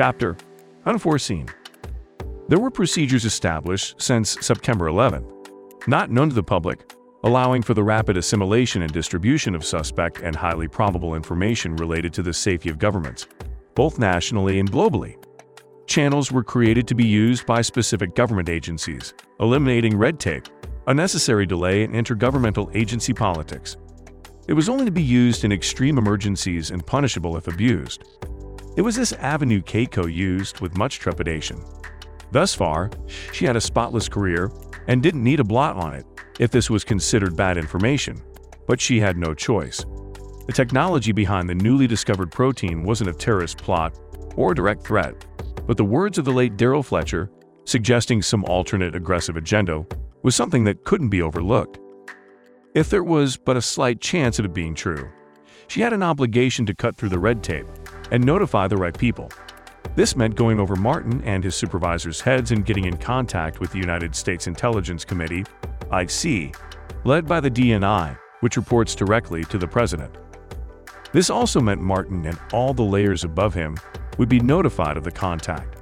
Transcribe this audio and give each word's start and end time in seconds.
Chapter 0.00 0.34
Unforeseen. 0.86 1.46
There 2.48 2.58
were 2.58 2.70
procedures 2.70 3.26
established 3.26 4.00
since 4.00 4.38
September 4.40 4.86
11, 4.86 5.22
not 5.88 6.10
known 6.10 6.30
to 6.30 6.34
the 6.34 6.42
public, 6.42 6.90
allowing 7.22 7.60
for 7.60 7.74
the 7.74 7.82
rapid 7.82 8.16
assimilation 8.16 8.80
and 8.80 8.90
distribution 8.90 9.54
of 9.54 9.62
suspect 9.62 10.20
and 10.20 10.34
highly 10.34 10.68
probable 10.68 11.16
information 11.16 11.76
related 11.76 12.14
to 12.14 12.22
the 12.22 12.32
safety 12.32 12.70
of 12.70 12.78
governments, 12.78 13.28
both 13.74 13.98
nationally 13.98 14.58
and 14.58 14.72
globally. 14.72 15.22
Channels 15.86 16.32
were 16.32 16.44
created 16.44 16.88
to 16.88 16.94
be 16.94 17.04
used 17.04 17.44
by 17.44 17.60
specific 17.60 18.14
government 18.14 18.48
agencies, 18.48 19.12
eliminating 19.38 19.98
red 19.98 20.18
tape, 20.18 20.48
unnecessary 20.86 21.44
delay 21.44 21.82
in 21.82 21.92
intergovernmental 21.92 22.74
agency 22.74 23.12
politics. 23.12 23.76
It 24.48 24.54
was 24.54 24.70
only 24.70 24.86
to 24.86 24.90
be 24.90 25.02
used 25.02 25.44
in 25.44 25.52
extreme 25.52 25.98
emergencies 25.98 26.70
and 26.70 26.86
punishable 26.86 27.36
if 27.36 27.48
abused. 27.48 28.02
It 28.80 28.82
was 28.82 28.96
this 28.96 29.12
avenue 29.12 29.60
Keiko 29.60 30.10
used 30.10 30.60
with 30.60 30.78
much 30.78 31.00
trepidation. 31.00 31.62
Thus 32.32 32.54
far, 32.54 32.88
she 33.30 33.44
had 33.44 33.54
a 33.54 33.60
spotless 33.60 34.08
career 34.08 34.50
and 34.86 35.02
didn't 35.02 35.22
need 35.22 35.38
a 35.38 35.44
blot 35.44 35.76
on 35.76 35.92
it 35.92 36.06
if 36.38 36.50
this 36.50 36.70
was 36.70 36.82
considered 36.82 37.36
bad 37.36 37.58
information, 37.58 38.22
but 38.66 38.80
she 38.80 38.98
had 38.98 39.18
no 39.18 39.34
choice. 39.34 39.84
The 40.46 40.54
technology 40.54 41.12
behind 41.12 41.46
the 41.46 41.54
newly 41.56 41.86
discovered 41.86 42.32
protein 42.32 42.82
wasn't 42.82 43.10
a 43.10 43.12
terrorist 43.12 43.58
plot 43.58 43.98
or 44.34 44.52
a 44.52 44.54
direct 44.54 44.86
threat, 44.86 45.26
but 45.66 45.76
the 45.76 45.84
words 45.84 46.16
of 46.16 46.24
the 46.24 46.32
late 46.32 46.56
Daryl 46.56 46.82
Fletcher, 46.82 47.30
suggesting 47.66 48.22
some 48.22 48.46
alternate 48.46 48.94
aggressive 48.94 49.36
agenda, 49.36 49.84
was 50.22 50.34
something 50.34 50.64
that 50.64 50.84
couldn't 50.84 51.10
be 51.10 51.20
overlooked. 51.20 51.78
If 52.74 52.88
there 52.88 53.04
was 53.04 53.36
but 53.36 53.58
a 53.58 53.60
slight 53.60 54.00
chance 54.00 54.38
of 54.38 54.46
it 54.46 54.54
being 54.54 54.74
true, 54.74 55.10
she 55.68 55.82
had 55.82 55.92
an 55.92 56.02
obligation 56.02 56.64
to 56.64 56.74
cut 56.74 56.96
through 56.96 57.10
the 57.10 57.18
red 57.18 57.42
tape 57.42 57.66
and 58.10 58.24
notify 58.24 58.68
the 58.68 58.76
right 58.76 58.96
people. 58.96 59.30
This 59.96 60.16
meant 60.16 60.36
going 60.36 60.60
over 60.60 60.76
Martin 60.76 61.22
and 61.24 61.42
his 61.42 61.54
supervisors' 61.54 62.20
heads 62.20 62.52
and 62.52 62.64
getting 62.64 62.84
in 62.84 62.96
contact 62.96 63.60
with 63.60 63.72
the 63.72 63.78
United 63.78 64.14
States 64.14 64.46
Intelligence 64.46 65.04
Committee 65.04 65.44
IC, 65.92 66.54
led 67.04 67.26
by 67.26 67.40
the 67.40 67.50
DNI, 67.50 68.16
which 68.40 68.56
reports 68.56 68.94
directly 68.94 69.44
to 69.44 69.58
the 69.58 69.66
president. 69.66 70.16
This 71.12 71.30
also 71.30 71.60
meant 71.60 71.80
Martin 71.80 72.24
and 72.26 72.38
all 72.52 72.72
the 72.72 72.82
layers 72.82 73.24
above 73.24 73.52
him 73.52 73.76
would 74.18 74.28
be 74.28 74.40
notified 74.40 74.96
of 74.96 75.04
the 75.04 75.10
contact. 75.10 75.76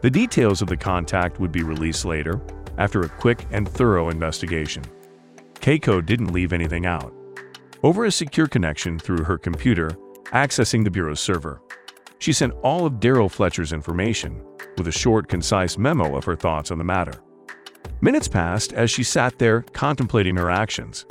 The 0.00 0.10
details 0.10 0.62
of 0.62 0.68
the 0.68 0.76
contact 0.76 1.38
would 1.38 1.52
be 1.52 1.62
released 1.62 2.04
later, 2.04 2.40
after 2.78 3.02
a 3.02 3.08
quick 3.08 3.46
and 3.50 3.68
thorough 3.68 4.08
investigation. 4.08 4.84
Keiko 5.54 6.04
didn't 6.04 6.32
leave 6.32 6.52
anything 6.52 6.86
out. 6.86 7.12
Over 7.82 8.04
a 8.04 8.12
secure 8.12 8.46
connection 8.46 8.98
through 8.98 9.24
her 9.24 9.36
computer, 9.36 9.90
accessing 10.32 10.84
the 10.84 10.90
Bureau's 10.90 11.20
server, 11.20 11.60
she 12.18 12.32
sent 12.32 12.52
all 12.62 12.84
of 12.84 12.94
Daryl 12.94 13.30
Fletcher's 13.30 13.72
information, 13.72 14.42
with 14.76 14.88
a 14.88 14.92
short, 14.92 15.28
concise 15.28 15.78
memo 15.78 16.16
of 16.16 16.24
her 16.24 16.36
thoughts 16.36 16.70
on 16.70 16.78
the 16.78 16.84
matter. 16.84 17.14
Minutes 18.00 18.28
passed 18.28 18.72
as 18.72 18.90
she 18.90 19.02
sat 19.02 19.38
there 19.38 19.62
contemplating 19.62 20.36
her 20.36 20.50
actions. 20.50 21.06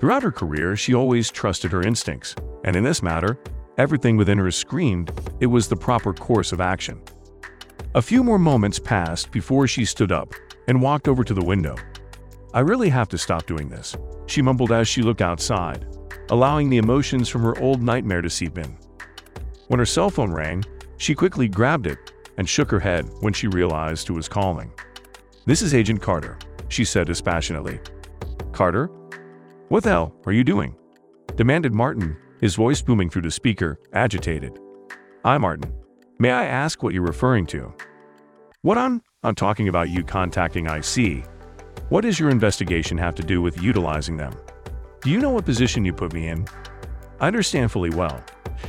Throughout 0.00 0.22
her 0.22 0.32
career, 0.32 0.76
she 0.76 0.94
always 0.94 1.30
trusted 1.30 1.72
her 1.72 1.82
instincts, 1.82 2.34
and 2.64 2.76
in 2.76 2.84
this 2.84 3.02
matter, 3.02 3.38
everything 3.78 4.16
within 4.16 4.38
her 4.38 4.50
screamed 4.50 5.12
it 5.40 5.46
was 5.46 5.68
the 5.68 5.76
proper 5.76 6.12
course 6.12 6.52
of 6.52 6.60
action. 6.60 7.00
A 7.94 8.02
few 8.02 8.22
more 8.22 8.38
moments 8.38 8.78
passed 8.78 9.30
before 9.30 9.66
she 9.66 9.84
stood 9.84 10.12
up 10.12 10.34
and 10.68 10.82
walked 10.82 11.08
over 11.08 11.24
to 11.24 11.34
the 11.34 11.44
window. 11.44 11.76
I 12.52 12.60
really 12.60 12.88
have 12.90 13.08
to 13.10 13.18
stop 13.18 13.46
doing 13.46 13.68
this, 13.68 13.96
she 14.26 14.42
mumbled 14.42 14.72
as 14.72 14.88
she 14.88 15.02
looked 15.02 15.22
outside, 15.22 15.86
allowing 16.30 16.68
the 16.68 16.78
emotions 16.78 17.28
from 17.28 17.42
her 17.42 17.58
old 17.60 17.82
nightmare 17.82 18.22
to 18.22 18.30
seep 18.30 18.58
in. 18.58 18.76
When 19.68 19.78
her 19.78 19.86
cell 19.86 20.10
phone 20.10 20.32
rang, 20.32 20.64
she 20.98 21.14
quickly 21.14 21.48
grabbed 21.48 21.86
it 21.86 21.98
and 22.38 22.48
shook 22.48 22.70
her 22.70 22.80
head 22.80 23.08
when 23.20 23.32
she 23.32 23.48
realized 23.48 24.06
who 24.06 24.14
was 24.14 24.28
calling. 24.28 24.72
This 25.44 25.62
is 25.62 25.74
Agent 25.74 26.02
Carter, 26.02 26.38
she 26.68 26.84
said 26.84 27.06
dispassionately. 27.06 27.80
Carter? 28.52 28.90
What 29.68 29.82
the 29.82 29.90
hell 29.90 30.14
are 30.26 30.32
you 30.32 30.44
doing? 30.44 30.76
demanded 31.36 31.74
Martin, 31.74 32.16
his 32.40 32.54
voice 32.54 32.80
booming 32.80 33.10
through 33.10 33.22
the 33.22 33.30
speaker, 33.30 33.78
agitated. 33.92 34.58
Hi, 35.24 35.38
Martin. 35.38 35.72
May 36.18 36.30
I 36.30 36.46
ask 36.46 36.82
what 36.82 36.94
you're 36.94 37.02
referring 37.02 37.46
to? 37.46 37.74
What 38.62 38.78
on? 38.78 39.02
I'm 39.22 39.34
talking 39.34 39.68
about 39.68 39.90
you 39.90 40.02
contacting 40.02 40.66
IC. 40.66 41.26
What 41.88 42.02
does 42.02 42.18
your 42.18 42.30
investigation 42.30 42.98
have 42.98 43.14
to 43.16 43.22
do 43.22 43.40
with 43.40 43.62
utilizing 43.62 44.16
them? 44.16 44.34
Do 45.02 45.10
you 45.10 45.18
know 45.18 45.30
what 45.30 45.44
position 45.44 45.84
you 45.84 45.92
put 45.92 46.12
me 46.12 46.28
in? 46.28 46.46
I 47.20 47.28
understand 47.28 47.70
fully 47.70 47.90
well. 47.90 48.22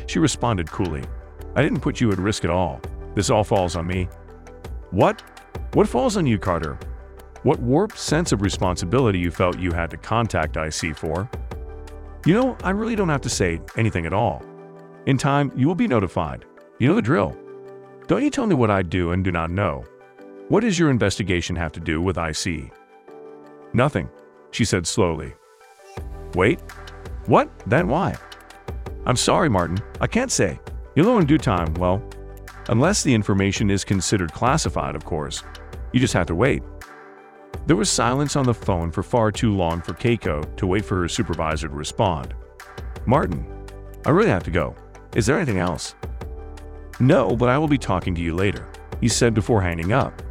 She 0.05 0.19
responded 0.19 0.69
coolly. 0.69 1.03
I 1.55 1.63
didn't 1.63 1.81
put 1.81 1.99
you 1.99 2.11
at 2.11 2.19
risk 2.19 2.43
at 2.43 2.51
all. 2.51 2.79
This 3.15 3.29
all 3.29 3.43
falls 3.43 3.75
on 3.75 3.87
me. 3.87 4.07
What? 4.91 5.23
What 5.73 5.89
falls 5.89 6.15
on 6.17 6.27
you, 6.27 6.37
Carter? 6.37 6.77
What 7.43 7.59
warped 7.59 7.97
sense 7.97 8.31
of 8.31 8.41
responsibility 8.41 9.19
you 9.19 9.31
felt 9.31 9.57
you 9.57 9.71
had 9.71 9.89
to 9.91 9.97
contact 9.97 10.57
IC 10.57 10.95
for? 10.95 11.29
You 12.25 12.33
know, 12.33 12.57
I 12.63 12.69
really 12.71 12.95
don't 12.95 13.09
have 13.09 13.21
to 13.21 13.29
say 13.29 13.61
anything 13.77 14.05
at 14.05 14.13
all. 14.13 14.43
In 15.05 15.17
time, 15.17 15.51
you 15.55 15.67
will 15.67 15.75
be 15.75 15.87
notified. 15.87 16.45
You 16.77 16.89
know 16.89 16.95
the 16.95 17.01
drill. 17.01 17.35
Don't 18.07 18.23
you 18.23 18.29
tell 18.29 18.45
me 18.45 18.55
what 18.55 18.69
I 18.69 18.81
do 18.81 19.11
and 19.11 19.23
do 19.23 19.31
not 19.31 19.49
know. 19.49 19.83
What 20.49 20.61
does 20.61 20.77
your 20.77 20.89
investigation 20.89 21.55
have 21.55 21.71
to 21.73 21.79
do 21.79 22.01
with 22.01 22.17
IC? 22.17 22.71
Nothing, 23.73 24.09
she 24.51 24.65
said 24.65 24.87
slowly. 24.87 25.33
Wait, 26.35 26.59
what? 27.25 27.49
Then 27.67 27.87
why? 27.87 28.15
I'm 29.05 29.15
sorry, 29.15 29.49
Martin. 29.49 29.79
I 30.01 30.07
can't 30.07 30.31
say. 30.31 30.59
You'll 30.95 31.05
know 31.05 31.19
in 31.19 31.25
due 31.25 31.37
time, 31.37 31.73
well, 31.75 32.01
unless 32.69 33.03
the 33.03 33.13
information 33.13 33.69
is 33.69 33.83
considered 33.83 34.33
classified, 34.33 34.95
of 34.95 35.05
course. 35.05 35.43
You 35.93 35.99
just 35.99 36.13
have 36.13 36.27
to 36.27 36.35
wait. 36.35 36.63
There 37.65 37.75
was 37.75 37.89
silence 37.89 38.35
on 38.35 38.45
the 38.45 38.53
phone 38.53 38.91
for 38.91 39.03
far 39.03 39.31
too 39.31 39.53
long 39.53 39.81
for 39.81 39.93
Keiko 39.93 40.55
to 40.55 40.67
wait 40.67 40.85
for 40.85 41.01
her 41.01 41.07
supervisor 41.07 41.67
to 41.67 41.73
respond. 41.73 42.33
Martin, 43.05 43.45
I 44.05 44.09
really 44.09 44.29
have 44.29 44.43
to 44.43 44.51
go. 44.51 44.75
Is 45.15 45.25
there 45.25 45.37
anything 45.37 45.59
else? 45.59 45.95
No, 46.99 47.35
but 47.35 47.49
I 47.49 47.57
will 47.57 47.67
be 47.67 47.77
talking 47.77 48.15
to 48.15 48.21
you 48.21 48.33
later, 48.35 48.67
he 49.01 49.07
said 49.07 49.33
before 49.33 49.61
hanging 49.61 49.91
up. 49.91 50.21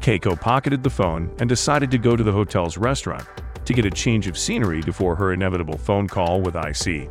Keiko 0.00 0.40
pocketed 0.40 0.82
the 0.82 0.90
phone 0.90 1.34
and 1.38 1.48
decided 1.48 1.90
to 1.90 1.98
go 1.98 2.16
to 2.16 2.24
the 2.24 2.32
hotel's 2.32 2.78
restaurant 2.78 3.26
to 3.66 3.74
get 3.74 3.84
a 3.84 3.90
change 3.90 4.26
of 4.26 4.38
scenery 4.38 4.80
before 4.80 5.14
her 5.14 5.32
inevitable 5.32 5.76
phone 5.76 6.08
call 6.08 6.40
with 6.40 6.56
IC. 6.56 7.10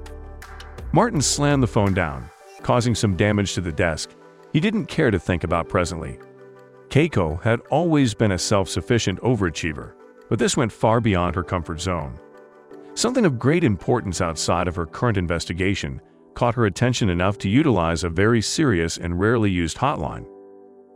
Martin 0.91 1.21
slammed 1.21 1.61
the 1.61 1.67
phone 1.67 1.93
down, 1.93 2.27
causing 2.63 2.95
some 2.95 3.15
damage 3.15 3.53
to 3.53 3.61
the 3.61 3.71
desk 3.71 4.09
he 4.53 4.59
didn't 4.59 4.87
care 4.87 5.11
to 5.11 5.19
think 5.19 5.43
about 5.43 5.69
presently. 5.69 6.17
Keiko 6.89 7.41
had 7.43 7.59
always 7.69 8.15
been 8.15 8.31
a 8.31 8.37
self-sufficient 8.39 9.21
overachiever, 9.21 9.93
but 10.27 10.39
this 10.39 10.57
went 10.57 10.71
far 10.71 10.99
beyond 10.99 11.35
her 11.35 11.43
comfort 11.43 11.79
zone. 11.79 12.19
Something 12.95 13.25
of 13.25 13.37
great 13.37 13.63
importance 13.63 14.19
outside 14.19 14.67
of 14.67 14.75
her 14.75 14.87
current 14.87 15.17
investigation 15.17 16.01
caught 16.33 16.55
her 16.55 16.65
attention 16.65 17.09
enough 17.09 17.37
to 17.37 17.49
utilize 17.49 18.03
a 18.03 18.09
very 18.09 18.41
serious 18.41 18.97
and 18.97 19.19
rarely 19.19 19.51
used 19.51 19.77
hotline. 19.77 20.25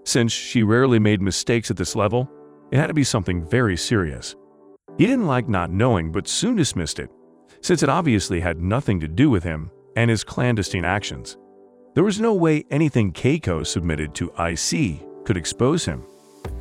Since 0.05 0.33
she 0.33 0.63
rarely 0.63 0.99
made 0.99 1.21
mistakes 1.21 1.71
at 1.71 1.77
this 1.77 1.95
level, 1.95 2.29
it 2.71 2.77
had 2.77 2.87
to 2.87 2.93
be 2.93 3.03
something 3.03 3.47
very 3.47 3.77
serious. 3.77 4.35
He 4.97 5.07
didn't 5.07 5.27
like 5.27 5.47
not 5.47 5.71
knowing 5.71 6.11
but 6.11 6.27
soon 6.27 6.55
dismissed 6.55 6.99
it, 6.99 7.09
since 7.61 7.83
it 7.83 7.89
obviously 7.89 8.41
had 8.41 8.61
nothing 8.61 8.99
to 8.99 9.07
do 9.07 9.29
with 9.29 9.43
him 9.43 9.71
and 9.95 10.09
his 10.09 10.23
clandestine 10.23 10.85
actions. 10.85 11.37
There 11.93 12.03
was 12.03 12.19
no 12.19 12.33
way 12.33 12.65
anything 12.69 13.13
Keiko 13.13 13.65
submitted 13.65 14.13
to 14.15 14.33
IC 14.37 15.25
could 15.25 15.37
expose 15.37 15.85
him. 15.85 16.03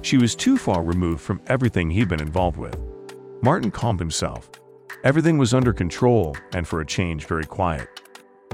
She 0.02 0.18
was 0.18 0.36
too 0.36 0.56
far 0.56 0.82
removed 0.82 1.20
from 1.20 1.40
everything 1.46 1.90
he'd 1.90 2.08
been 2.08 2.22
involved 2.22 2.58
with. 2.58 2.78
Martin 3.42 3.70
calmed 3.70 3.98
himself. 3.98 4.50
Everything 5.02 5.36
was 5.36 5.52
under 5.52 5.72
control 5.72 6.36
and 6.54 6.68
for 6.68 6.80
a 6.80 6.86
change 6.86 7.26
very 7.26 7.44
quiet. 7.44 7.88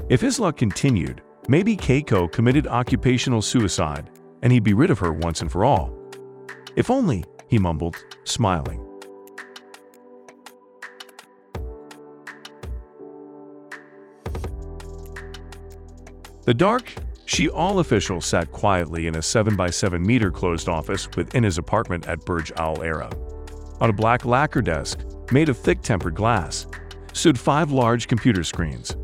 If 0.09 0.21
his 0.21 0.39
luck 0.39 0.57
continued, 0.57 1.21
maybe 1.47 1.77
Keiko 1.77 2.31
committed 2.31 2.65
occupational 2.65 3.43
suicide 3.43 4.09
and 4.41 4.51
he'd 4.51 4.63
be 4.63 4.73
rid 4.73 4.89
of 4.89 4.99
her 4.99 5.11
once 5.11 5.41
and 5.41 5.51
for 5.51 5.65
all. 5.65 5.93
If 6.75 6.89
only, 6.89 7.23
he 7.47 7.57
mumbled, 7.57 7.97
smiling. 8.23 8.85
The 16.45 16.53
dark, 16.53 16.91
Sheol 17.25 17.77
official 17.77 18.21
sat 18.21 18.51
quietly 18.51 19.05
in 19.05 19.15
a 19.15 19.19
7x7 19.19 20.03
meter 20.03 20.31
closed 20.31 20.67
office 20.67 21.07
within 21.15 21.43
his 21.43 21.59
apartment 21.59 22.07
at 22.07 22.25
Burj 22.25 22.51
Al 22.53 22.81
Arab. 22.81 23.15
On 23.81 23.89
a 23.89 23.93
black 23.93 24.25
lacquer 24.25 24.61
desk, 24.61 24.99
made 25.31 25.47
of 25.47 25.57
thick 25.57 25.81
tempered 25.83 26.15
glass, 26.15 26.65
stood 27.13 27.37
five 27.37 27.71
large 27.71 28.07
computer 28.07 28.43
screens. 28.43 28.95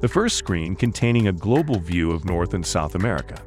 The 0.00 0.08
first 0.08 0.36
screen 0.36 0.74
containing 0.74 1.28
a 1.28 1.32
global 1.32 1.78
view 1.78 2.10
of 2.10 2.24
North 2.24 2.54
and 2.54 2.66
South 2.66 2.96
America. 2.96 3.40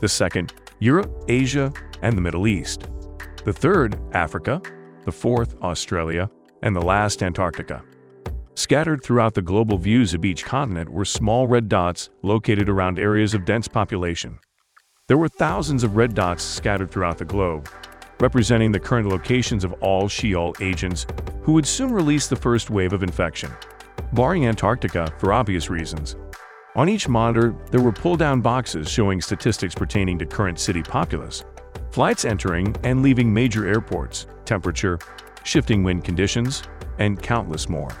The 0.00 0.08
second, 0.08 0.52
Europe, 0.84 1.24
Asia, 1.28 1.72
and 2.02 2.14
the 2.14 2.20
Middle 2.20 2.46
East. 2.46 2.90
The 3.46 3.54
third, 3.54 3.98
Africa. 4.12 4.60
The 5.06 5.12
fourth, 5.12 5.56
Australia. 5.62 6.28
And 6.60 6.76
the 6.76 6.82
last, 6.82 7.22
Antarctica. 7.22 7.82
Scattered 8.54 9.02
throughout 9.02 9.32
the 9.32 9.40
global 9.40 9.78
views 9.78 10.12
of 10.12 10.26
each 10.26 10.44
continent 10.44 10.90
were 10.90 11.06
small 11.06 11.46
red 11.46 11.70
dots 11.70 12.10
located 12.20 12.68
around 12.68 12.98
areas 12.98 13.32
of 13.32 13.46
dense 13.46 13.66
population. 13.66 14.38
There 15.08 15.16
were 15.16 15.30
thousands 15.30 15.84
of 15.84 15.96
red 15.96 16.14
dots 16.14 16.44
scattered 16.44 16.90
throughout 16.90 17.16
the 17.16 17.24
globe, 17.24 17.66
representing 18.20 18.70
the 18.70 18.78
current 18.78 19.08
locations 19.08 19.64
of 19.64 19.72
all 19.80 20.06
Sheol 20.06 20.54
agents 20.60 21.06
who 21.44 21.54
would 21.54 21.66
soon 21.66 21.94
release 21.94 22.26
the 22.26 22.36
first 22.36 22.68
wave 22.68 22.92
of 22.92 23.02
infection, 23.02 23.50
barring 24.12 24.46
Antarctica 24.46 25.10
for 25.16 25.32
obvious 25.32 25.70
reasons. 25.70 26.16
On 26.76 26.88
each 26.88 27.08
monitor, 27.08 27.54
there 27.70 27.80
were 27.80 27.92
pull-down 27.92 28.40
boxes 28.40 28.90
showing 28.90 29.20
statistics 29.20 29.76
pertaining 29.76 30.18
to 30.18 30.26
current 30.26 30.58
city 30.58 30.82
populace, 30.82 31.44
flights 31.92 32.24
entering 32.24 32.74
and 32.82 33.00
leaving 33.00 33.32
major 33.32 33.64
airports, 33.64 34.26
temperature, 34.44 34.98
shifting 35.44 35.84
wind 35.84 36.04
conditions, 36.04 36.64
and 36.98 37.22
countless 37.22 37.68
more. 37.68 37.92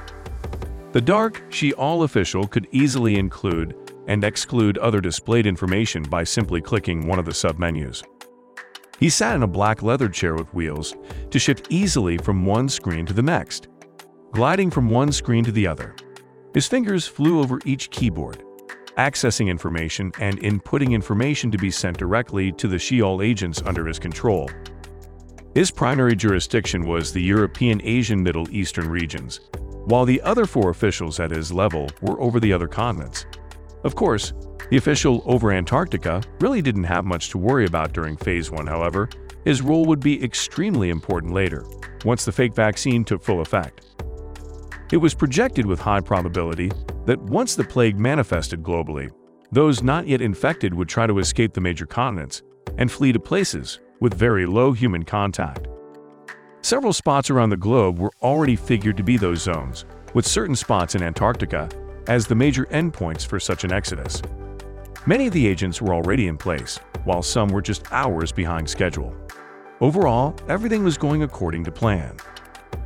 The 0.90 1.00
dark 1.00 1.42
Sheol 1.50 2.02
official 2.02 2.48
could 2.48 2.66
easily 2.72 3.16
include 3.16 3.76
and 4.08 4.24
exclude 4.24 4.76
other 4.78 5.00
displayed 5.00 5.46
information 5.46 6.02
by 6.02 6.24
simply 6.24 6.60
clicking 6.60 7.06
one 7.06 7.18
of 7.20 7.24
the 7.24 7.30
submenus. 7.32 8.02
He 8.98 9.08
sat 9.08 9.36
in 9.36 9.44
a 9.44 9.48
black 9.48 9.82
leather 9.82 10.08
chair 10.08 10.34
with 10.34 10.52
wheels 10.52 10.96
to 11.30 11.38
shift 11.38 11.68
easily 11.70 12.18
from 12.18 12.44
one 12.44 12.68
screen 12.68 13.06
to 13.06 13.12
the 13.12 13.22
next, 13.22 13.68
gliding 14.32 14.70
from 14.70 14.90
one 14.90 15.12
screen 15.12 15.44
to 15.44 15.52
the 15.52 15.66
other. 15.66 15.94
His 16.52 16.68
fingers 16.68 17.06
flew 17.06 17.40
over 17.40 17.58
each 17.64 17.90
keyboard, 17.90 18.43
accessing 18.96 19.48
information 19.48 20.12
and 20.20 20.40
inputting 20.40 20.92
information 20.92 21.50
to 21.50 21.58
be 21.58 21.70
sent 21.70 21.98
directly 21.98 22.52
to 22.52 22.68
the 22.68 22.78
Sheol 22.78 23.22
agents 23.22 23.62
under 23.64 23.86
his 23.86 23.98
control. 23.98 24.50
His 25.54 25.70
primary 25.70 26.16
jurisdiction 26.16 26.84
was 26.84 27.12
the 27.12 27.22
European 27.22 27.80
Asian 27.84 28.22
Middle 28.22 28.50
Eastern 28.50 28.88
regions, 28.88 29.40
while 29.84 30.04
the 30.04 30.20
other 30.22 30.46
four 30.46 30.70
officials 30.70 31.20
at 31.20 31.30
his 31.30 31.52
level 31.52 31.88
were 32.02 32.20
over 32.20 32.40
the 32.40 32.52
other 32.52 32.66
continents. 32.66 33.26
Of 33.84 33.94
course, 33.94 34.32
the 34.70 34.78
official 34.78 35.22
over 35.26 35.52
Antarctica 35.52 36.22
really 36.40 36.62
didn't 36.62 36.84
have 36.84 37.04
much 37.04 37.28
to 37.30 37.38
worry 37.38 37.66
about 37.66 37.92
during 37.92 38.16
Phase 38.16 38.50
1, 38.50 38.66
however, 38.66 39.08
his 39.44 39.60
role 39.62 39.84
would 39.84 40.00
be 40.00 40.24
extremely 40.24 40.88
important 40.90 41.32
later, 41.34 41.64
once 42.04 42.24
the 42.24 42.32
fake 42.32 42.54
vaccine 42.54 43.04
took 43.04 43.22
full 43.22 43.40
effect. 43.40 43.86
It 44.92 44.98
was 44.98 45.14
projected 45.14 45.66
with 45.66 45.80
high 45.80 46.00
probability 46.00 46.70
that 47.06 47.20
once 47.20 47.54
the 47.54 47.64
plague 47.64 47.98
manifested 47.98 48.62
globally, 48.62 49.10
those 49.50 49.82
not 49.82 50.06
yet 50.06 50.20
infected 50.20 50.74
would 50.74 50.88
try 50.88 51.06
to 51.06 51.18
escape 51.18 51.54
the 51.54 51.60
major 51.60 51.86
continents 51.86 52.42
and 52.76 52.90
flee 52.90 53.12
to 53.12 53.20
places 53.20 53.80
with 54.00 54.14
very 54.14 54.46
low 54.46 54.72
human 54.72 55.04
contact. 55.04 55.68
Several 56.60 56.92
spots 56.92 57.30
around 57.30 57.50
the 57.50 57.56
globe 57.56 57.98
were 57.98 58.12
already 58.22 58.56
figured 58.56 58.96
to 58.96 59.02
be 59.02 59.16
those 59.16 59.42
zones, 59.42 59.84
with 60.12 60.26
certain 60.26 60.56
spots 60.56 60.94
in 60.94 61.02
Antarctica 61.02 61.68
as 62.06 62.26
the 62.26 62.34
major 62.34 62.66
endpoints 62.66 63.26
for 63.26 63.40
such 63.40 63.64
an 63.64 63.72
exodus. 63.72 64.20
Many 65.06 65.26
of 65.26 65.32
the 65.32 65.46
agents 65.46 65.80
were 65.80 65.94
already 65.94 66.26
in 66.26 66.36
place, 66.36 66.78
while 67.04 67.22
some 67.22 67.48
were 67.48 67.62
just 67.62 67.90
hours 67.92 68.32
behind 68.32 68.68
schedule. 68.68 69.14
Overall, 69.80 70.34
everything 70.48 70.84
was 70.84 70.96
going 70.96 71.22
according 71.22 71.64
to 71.64 71.72
plan. 71.72 72.16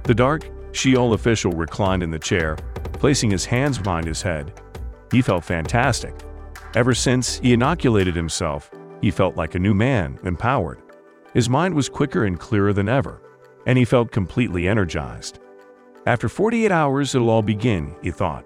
The 0.05 0.15
dark, 0.15 0.49
Sheol 0.73 1.15
official 1.15 1.53
reclined 1.53 2.03
in 2.03 2.11
the 2.11 2.19
chair, 2.19 2.56
placing 2.94 3.31
his 3.31 3.44
hands 3.44 3.79
behind 3.79 4.06
his 4.06 4.23
head. 4.23 4.61
He 5.11 5.23
felt 5.23 5.44
fantastic. 5.44 6.15
Ever 6.75 6.94
since 6.94 7.38
he 7.38 7.53
inoculated 7.53 8.15
himself, 8.15 8.70
he 9.00 9.11
felt 9.11 9.37
like 9.37 9.55
a 9.55 9.59
new 9.59 9.75
man, 9.75 10.19
empowered. 10.25 10.82
His 11.32 11.49
mind 11.49 11.75
was 11.75 11.88
quicker 11.88 12.25
and 12.25 12.38
clearer 12.38 12.73
than 12.73 12.88
ever, 12.88 13.23
and 13.67 13.79
he 13.79 13.85
felt 13.85 14.11
completely 14.11 14.69
energized. 14.69 15.38
After 16.06 16.29
48 16.29 16.73
hours, 16.73 17.15
it'll 17.15 17.31
all 17.31 17.43
begin, 17.43 17.94
he 18.03 18.11
thought. 18.11 18.44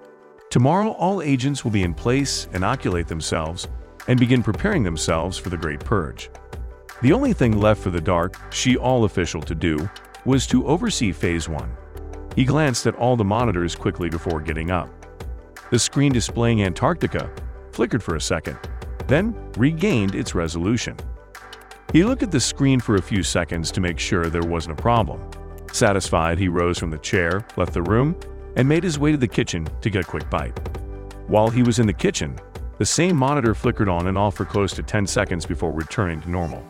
Tomorrow, 0.50 0.90
all 0.90 1.22
agents 1.22 1.64
will 1.64 1.70
be 1.70 1.82
in 1.82 1.94
place, 1.94 2.48
inoculate 2.52 3.08
themselves, 3.08 3.68
and 4.08 4.18
begin 4.18 4.42
preparing 4.42 4.82
themselves 4.82 5.38
for 5.38 5.48
the 5.48 5.56
Great 5.56 5.80
Purge. 5.80 6.28
The 7.02 7.12
only 7.12 7.32
thing 7.32 7.58
left 7.58 7.82
for 7.82 7.90
the 7.90 8.00
Dark, 8.00 8.36
Sheol 8.52 9.04
official 9.04 9.40
to 9.42 9.54
do 9.54 9.88
was 10.24 10.46
to 10.48 10.66
oversee 10.66 11.12
Phase 11.12 11.48
1. 11.48 11.70
He 12.34 12.44
glanced 12.44 12.86
at 12.86 12.94
all 12.96 13.16
the 13.16 13.24
monitors 13.24 13.74
quickly 13.74 14.08
before 14.08 14.40
getting 14.40 14.70
up. 14.70 14.88
The 15.70 15.78
screen 15.78 16.12
displaying 16.12 16.62
Antarctica 16.62 17.30
flickered 17.72 18.02
for 18.02 18.16
a 18.16 18.20
second, 18.20 18.58
then 19.06 19.34
regained 19.56 20.14
its 20.14 20.34
resolution. 20.34 20.96
He 21.92 22.04
looked 22.04 22.22
at 22.22 22.30
the 22.30 22.40
screen 22.40 22.80
for 22.80 22.96
a 22.96 23.02
few 23.02 23.22
seconds 23.22 23.70
to 23.72 23.80
make 23.80 23.98
sure 23.98 24.26
there 24.26 24.42
wasn't 24.42 24.78
a 24.78 24.82
problem. 24.82 25.20
Satisfied, 25.72 26.38
he 26.38 26.48
rose 26.48 26.78
from 26.78 26.90
the 26.90 26.98
chair, 26.98 27.46
left 27.56 27.74
the 27.74 27.82
room, 27.82 28.18
and 28.56 28.68
made 28.68 28.84
his 28.84 28.98
way 28.98 29.12
to 29.12 29.18
the 29.18 29.28
kitchen 29.28 29.66
to 29.80 29.90
get 29.90 30.04
a 30.04 30.08
quick 30.08 30.28
bite. 30.30 30.58
While 31.26 31.48
he 31.48 31.62
was 31.62 31.78
in 31.78 31.86
the 31.86 31.92
kitchen, 31.92 32.38
the 32.78 32.86
same 32.86 33.16
monitor 33.16 33.54
flickered 33.54 33.88
on 33.88 34.06
and 34.06 34.16
off 34.16 34.36
for 34.36 34.44
close 34.44 34.72
to 34.72 34.82
10 34.82 35.06
seconds 35.06 35.46
before 35.46 35.72
returning 35.72 36.20
to 36.22 36.30
normal. 36.30 36.60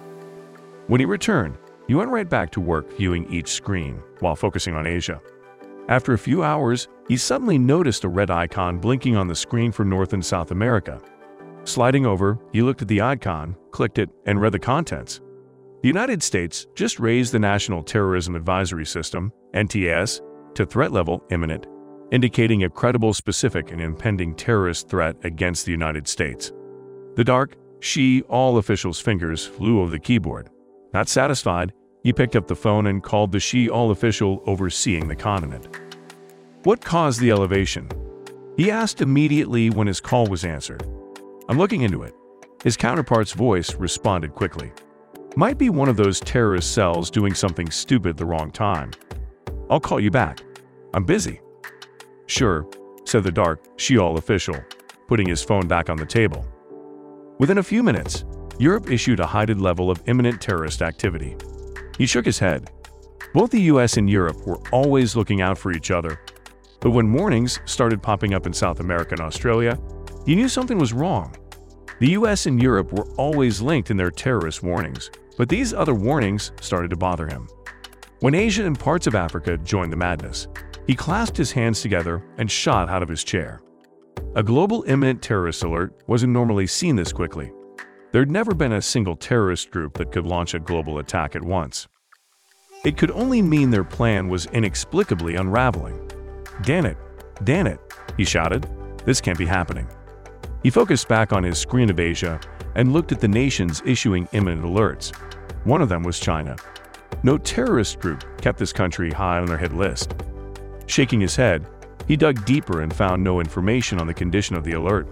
When 0.88 1.00
he 1.00 1.05
returned, 1.05 1.56
he 1.87 1.94
went 1.94 2.11
right 2.11 2.29
back 2.29 2.50
to 2.53 2.61
work 2.61 2.97
viewing 2.97 3.32
each 3.32 3.49
screen 3.49 4.03
while 4.20 4.37
focusing 4.37 4.75
on 4.75 4.87
Asia. 4.87 5.20
After 5.88 6.12
a 6.12 6.19
few 6.19 6.43
hours, 6.43 6.88
he 7.08 7.17
suddenly 7.17 7.58
noticed 7.58 8.05
a 8.05 8.08
red 8.08 8.31
icon 8.31 8.79
blinking 8.79 9.17
on 9.17 9.26
the 9.26 9.34
screen 9.34 9.73
for 9.73 9.84
North 9.84 10.12
and 10.12 10.25
South 10.25 10.50
America. 10.50 11.00
Sliding 11.64 12.06
over, 12.06 12.38
he 12.52 12.62
looked 12.62 12.82
at 12.82 12.88
the 12.88 13.02
icon, 13.02 13.56
clicked 13.70 13.99
it, 13.99 14.11
and 14.26 14.40
read 14.40 14.52
the 14.52 14.58
contents. 14.58 15.20
The 15.82 15.88
United 15.88 16.23
States 16.23 16.67
just 16.75 17.00
raised 17.00 17.32
the 17.32 17.38
National 17.38 17.82
Terrorism 17.82 18.37
Advisory 18.37 18.87
System, 18.87 19.32
NTS, 19.55 20.20
to 20.55 20.64
threat 20.67 20.93
level 20.93 21.25
imminent 21.31 21.67
indicating 22.12 22.62
a 22.62 22.70
credible 22.70 23.14
specific 23.14 23.73
and 23.73 23.81
impending 23.81 24.35
terrorist 24.35 24.88
threat 24.88 25.17
against 25.25 25.64
the 25.64 25.73
United 25.73 26.06
States. 26.06 26.52
The 27.17 27.25
dark, 27.25 27.56
Sheol 27.81 28.58
official's 28.58 29.00
fingers 29.00 29.44
flew 29.44 29.81
over 29.81 29.90
the 29.90 29.99
keyboard. 29.99 30.50
Not 30.93 31.08
satisfied, 31.08 31.73
he 32.02 32.12
picked 32.12 32.37
up 32.37 32.46
the 32.46 32.56
phone 32.56 32.87
and 32.87 33.02
called 33.02 33.32
the 33.32 33.40
Sheol 33.40 33.90
official 33.90 34.43
overseeing 34.46 35.08
the 35.08 35.16
continent. 35.16 35.69
What 36.64 36.81
caused 36.81 37.20
the 37.20 37.31
elevation? 37.31 37.88
He 38.56 38.70
asked 38.70 39.00
immediately 39.00 39.70
when 39.70 39.87
his 39.87 40.00
call 40.00 40.26
was 40.26 40.44
answered. 40.44 40.84
I'm 41.49 41.58
looking 41.58 41.82
into 41.82 42.02
it. 42.02 42.14
His 42.62 42.76
counterpart's 42.76 43.32
voice 43.32 43.75
responded 43.75 44.34
quickly. 44.34 44.72
Might 45.34 45.58
be 45.58 45.70
one 45.70 45.88
of 45.88 45.96
those 45.96 46.20
terrorist 46.20 46.72
cells 46.72 47.10
doing 47.10 47.34
something 47.34 47.70
stupid 47.70 48.16
the 48.16 48.26
wrong 48.26 48.50
time. 48.50 48.93
I'll 49.71 49.80
call 49.80 49.99
you 49.99 50.11
back. 50.11 50.42
I'm 50.94 51.04
busy. 51.04 51.40
Sure, 52.26 52.68
said 53.04 53.25
the 53.25 53.32
dark, 53.32 53.64
Sheol 53.76 54.18
official, 54.18 54.56
putting 55.09 55.28
his 55.28 55.42
phone 55.42 55.66
back 55.66 55.88
on 55.88 55.97
the 55.97 56.06
table. 56.06 56.47
Within 57.38 57.59
a 57.59 57.62
few 57.62 57.82
minutes, 57.82 58.25
Europe 58.59 58.90
issued 58.90 59.21
a 59.21 59.26
heightened 59.26 59.62
level 59.62 59.90
of 59.90 60.02
imminent 60.06 60.40
terrorist 60.40 60.82
activity. 60.82 61.37
He 61.99 62.06
shook 62.06 62.25
his 62.25 62.38
head. 62.38 62.70
Both 63.34 63.50
the 63.50 63.62
US 63.62 63.96
and 63.96 64.08
Europe 64.08 64.46
were 64.46 64.61
always 64.70 65.16
looking 65.16 65.40
out 65.40 65.58
for 65.58 65.72
each 65.72 65.90
other. 65.90 66.20
But 66.80 66.90
when 66.90 67.12
warnings 67.12 67.61
started 67.64 68.02
popping 68.02 68.34
up 68.34 68.46
in 68.46 68.52
South 68.52 68.80
America 68.80 69.12
and 69.12 69.20
Australia, 69.20 69.78
he 70.26 70.34
knew 70.34 70.49
something 70.49 70.78
was 70.78 70.92
wrong. 70.92 71.34
The 72.00 72.11
US 72.11 72.46
and 72.46 72.61
Europe 72.61 72.92
were 72.92 73.08
always 73.14 73.62
linked 73.62 73.90
in 73.90 73.96
their 73.96 74.11
terrorist 74.11 74.62
warnings, 74.62 75.11
but 75.38 75.49
these 75.49 75.72
other 75.72 75.94
warnings 75.94 76.52
started 76.61 76.90
to 76.90 76.96
bother 76.96 77.26
him. 77.26 77.49
When 78.20 78.34
Asia 78.34 78.66
and 78.66 78.78
parts 78.78 79.06
of 79.06 79.14
Africa 79.14 79.56
joined 79.58 79.92
the 79.92 79.96
madness, 79.96 80.49
he 80.87 80.94
clasped 80.94 81.37
his 81.37 81.52
hands 81.52 81.80
together 81.80 82.25
and 82.38 82.50
shot 82.50 82.88
out 82.88 83.02
of 83.02 83.08
his 83.08 83.25
chair. 83.25 83.61
A 84.34 84.42
global 84.42 84.82
imminent 84.88 85.22
terrorist 85.22 85.62
alert 85.62 86.02
wasn't 86.06 86.32
normally 86.32 86.66
seen 86.66 86.96
this 86.96 87.12
quickly. 87.12 87.52
There'd 88.12 88.31
never 88.31 88.54
been 88.54 88.73
a 88.73 88.83
single 88.83 89.16
terrorist 89.16 89.71
group 89.71 89.97
that 89.97 90.12
could 90.12 90.26
launch 90.26 90.52
a 90.52 90.59
global 90.59 90.99
attack 90.99 91.35
at 91.35 91.42
once. 91.42 91.88
It 92.85 92.99
could 92.99 93.11
only 93.11 93.40
mean 93.40 93.71
their 93.71 93.85
plan 93.85 94.28
was 94.28 94.45
inexplicably 94.47 95.37
unraveling. 95.37 96.11
Damn 96.61 96.85
it! 96.85 96.99
Damn 97.45 97.66
it! 97.66 97.81
He 98.19 98.26
shouted. 98.26 98.69
This 99.07 99.23
can't 99.23 99.38
be 99.38 99.47
happening. 99.47 99.88
He 100.62 100.69
focused 100.69 101.09
back 101.09 101.33
on 101.33 101.42
his 101.42 101.57
screen 101.57 101.88
of 101.88 101.99
Asia 101.99 102.38
and 102.75 102.92
looked 102.92 103.12
at 103.12 103.21
the 103.21 103.28
nations 103.28 103.83
issuing 103.87 104.28
imminent 104.33 104.62
alerts. 104.62 105.16
One 105.64 105.81
of 105.81 105.88
them 105.88 106.02
was 106.02 106.21
China. 106.21 106.57
No 107.23 107.38
terrorist 107.38 107.99
group 107.99 108.25
kept 108.42 108.59
this 108.59 108.75
country 108.75 109.11
high 109.11 109.38
on 109.38 109.47
their 109.47 109.57
hit 109.57 109.73
list. 109.73 110.14
Shaking 110.87 111.23
his 111.23 111.35
head, 111.35 111.66
he 112.07 112.16
dug 112.16 112.45
deeper 112.45 112.83
and 112.83 112.92
found 112.92 113.25
no 113.25 113.40
information 113.40 113.99
on 113.99 114.07
the 114.07 114.12
condition 114.12 114.54
of 114.54 114.64
the 114.64 114.73
alert, 114.73 115.09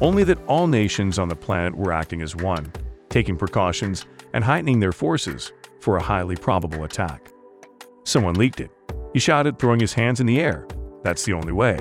only 0.00 0.24
that 0.24 0.44
all 0.46 0.66
nations 0.66 1.18
on 1.18 1.28
the 1.28 1.36
planet 1.36 1.74
were 1.74 1.92
acting 1.92 2.22
as 2.22 2.36
one, 2.36 2.72
taking 3.08 3.36
precautions 3.36 4.06
and 4.32 4.44
heightening 4.44 4.80
their 4.80 4.92
forces 4.92 5.52
for 5.80 5.96
a 5.96 6.02
highly 6.02 6.36
probable 6.36 6.84
attack. 6.84 7.30
Someone 8.04 8.34
leaked 8.34 8.60
it. 8.60 8.70
He 9.12 9.18
shouted, 9.18 9.58
throwing 9.58 9.80
his 9.80 9.94
hands 9.94 10.20
in 10.20 10.26
the 10.26 10.40
air. 10.40 10.66
That's 11.02 11.24
the 11.24 11.32
only 11.32 11.52
way. 11.52 11.78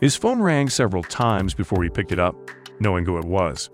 His 0.00 0.16
phone 0.16 0.40
rang 0.40 0.68
several 0.68 1.02
times 1.02 1.54
before 1.54 1.82
he 1.82 1.90
picked 1.90 2.12
it 2.12 2.18
up, 2.18 2.34
knowing 2.80 3.04
who 3.04 3.18
it 3.18 3.24
was. 3.24 3.70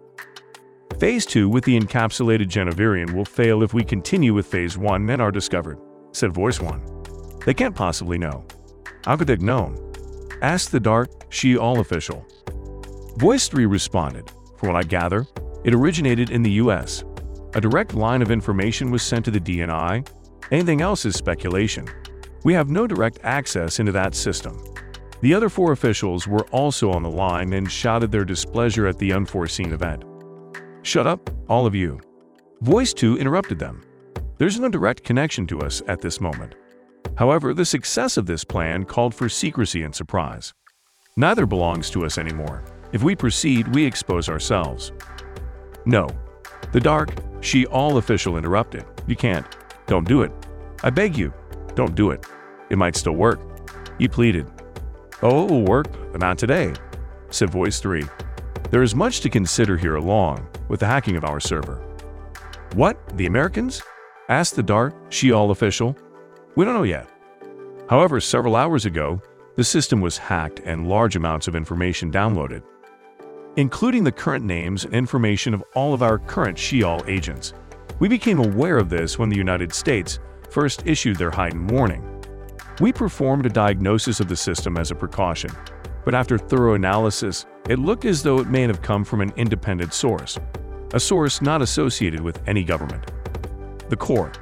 Phase 0.99 1.25
2 1.27 1.49
with 1.49 1.65
the 1.65 1.79
encapsulated 1.79 2.49
Genevirion 2.49 3.15
will 3.15 3.25
fail 3.25 3.63
if 3.63 3.73
we 3.73 3.85
continue 3.85 4.35
with 4.35 4.47
Phase 4.47 4.77
1 4.77 5.09
and 5.09 5.23
are 5.23 5.31
discovered, 5.31 5.79
said 6.13 6.35
Voice 6.35 6.61
1. 6.61 7.41
They 7.47 7.55
can't 7.55 7.75
possibly 7.75 8.19
know. 8.19 8.45
How 9.05 9.17
could 9.17 9.29
they 9.29 9.33
have 9.33 9.43
known? 9.43 9.79
Asked 10.43 10.73
the 10.73 10.81
dark 10.81 11.09
Sheol 11.31 11.81
official. 11.81 12.27
Voice 13.17 13.49
3 13.49 13.67
responded, 13.67 14.31
From 14.57 14.71
what 14.71 14.77
I 14.77 14.83
gather, 14.83 15.27
It 15.63 15.75
originated 15.75 16.31
in 16.31 16.43
the 16.43 16.53
US. 16.53 17.05
A 17.55 17.61
direct 17.61 17.95
line 17.95 18.23
of 18.23 18.31
information 18.31 18.91
was 18.91 19.03
sent 19.03 19.27
to 19.27 19.31
the 19.31 19.41
DNI. 19.41 20.09
Anything 20.51 20.81
else 20.81 21.05
is 21.05 21.17
speculation. 21.17 21.87
We 22.45 22.55
have 22.55 22.71
no 22.71 22.87
direct 22.87 23.19
access 23.25 23.79
into 23.79 23.93
that 23.93 24.15
system. 24.15 24.59
The 25.21 25.35
other 25.35 25.51
four 25.51 25.73
officials 25.73 26.27
were 26.27 26.47
also 26.47 26.91
on 26.91 27.03
the 27.03 27.11
line 27.11 27.53
and 27.53 27.71
shouted 27.71 28.11
their 28.11 28.25
displeasure 28.25 28.87
at 28.87 28.97
the 28.97 29.13
unforeseen 29.13 29.73
event. 29.73 30.05
Shut 30.83 31.07
up, 31.07 31.29
all 31.47 31.67
of 31.67 31.75
you. 31.75 32.01
Voice 32.63 32.95
2 32.95 33.19
interrupted 33.19 33.59
them. 33.59 33.83
There's 34.39 34.59
no 34.59 34.71
direct 34.71 35.05
connection 35.05 35.47
to 35.49 35.61
us 35.61 35.83
at 35.89 36.01
this 36.01 36.23
moment. 36.23 36.55
However, 37.19 37.53
the 37.53 37.67
success 37.67 38.17
of 38.17 38.25
this 38.25 38.45
plan 38.45 38.85
called 38.85 39.15
for 39.15 39.29
secrecy 39.29 39.83
and 39.83 39.95
surprise. 39.95 40.55
Neither 41.19 41.45
belongs 41.45 41.91
to 41.91 42.07
us 42.07 42.17
anymore. 42.17 42.65
If 42.93 43.03
we 43.03 43.15
proceed, 43.15 43.75
we 43.75 43.85
expose 43.85 44.29
ourselves. 44.29 44.93
No. 45.85 46.09
The 46.73 46.81
dark, 46.81 47.11
Sheol 47.41 47.97
official 47.97 48.37
interrupted. 48.37 48.85
You 49.07 49.17
can't. 49.17 49.47
Don't 49.87 50.07
do 50.07 50.23
it. 50.23 50.33
I 50.83 50.91
beg 50.91 51.17
you. 51.17 51.33
Don't 51.75 51.95
do 51.95 52.11
it. 52.11 52.25
It 52.69 52.79
might 52.79 52.97
still 52.97 53.15
work. 53.15 53.41
He 53.99 54.09
pleaded. 54.09 54.47
Oh, 55.23 55.45
it 55.45 55.51
will 55.51 55.65
work, 55.65 55.89
but 56.13 56.21
not 56.21 56.39
today, 56.39 56.73
said 57.31 57.51
Voice 57.51 57.81
3. 57.81 58.05
There 58.71 58.83
is 58.83 58.95
much 58.95 59.21
to 59.21 59.29
consider 59.29 59.77
here 59.77 59.97
along 59.97 60.49
with 60.69 60.81
the 60.81 60.87
hacking 60.87 61.17
of 61.17 61.25
our 61.25 61.41
server. 61.41 61.83
What? 62.75 62.99
The 63.17 63.27
Americans? 63.27 63.83
asked 64.29 64.55
the 64.55 64.63
Dart, 64.63 64.95
Sheol 65.09 65.51
official. 65.51 65.97
We 66.55 66.65
don't 66.65 66.75
know 66.75 66.85
yet. 66.85 67.09
However, 67.89 68.21
several 68.21 68.55
hours 68.55 68.87
ago, 68.87 69.21
the 69.57 69.65
system 69.65 70.01
was 70.01 70.17
hacked 70.17 70.61
and 70.65 70.89
large 70.89 71.17
amounts 71.17 71.49
of 71.49 71.57
information 71.57 72.13
downloaded, 72.13 72.63
including 73.57 74.05
the 74.05 74.13
current 74.13 74.45
names 74.45 74.85
and 74.85 74.95
information 74.95 75.55
of 75.55 75.65
all 75.75 75.93
of 75.93 76.03
our 76.03 76.19
current 76.19 76.59
Sheol 76.59 77.03
agents. 77.07 77.53
We 77.99 78.09
became 78.09 78.39
aware 78.39 78.79
of 78.79 78.89
this 78.89 79.19
when 79.19 79.29
the 79.29 79.37
United 79.37 79.73
States 79.73 80.19
first 80.51 80.87
issued 80.87 81.17
their 81.17 81.31
heightened 81.31 81.71
warning. 81.71 82.05
We 82.81 82.93
performed 82.93 83.47
a 83.47 83.51
diagnosis 83.51 84.21
of 84.21 84.29
the 84.29 84.37
system 84.37 84.77
as 84.77 84.91
a 84.91 84.95
precaution, 84.95 85.51
but 86.05 86.15
after 86.15 86.39
thorough 86.39 86.75
analysis, 86.75 87.47
it 87.69 87.79
looked 87.79 88.05
as 88.05 88.23
though 88.23 88.39
it 88.39 88.49
may 88.49 88.63
have 88.63 88.83
come 88.83 89.05
from 89.05 89.21
an 89.21 89.33
independent 89.37 89.93
source, 89.93 90.39
a 90.95 91.01
source 91.01 91.43
not 91.43 91.61
associated 91.61 92.21
with 92.21 92.41
any 92.49 92.65
government. 92.65 93.13
The 93.91 93.97
core. 93.97 94.33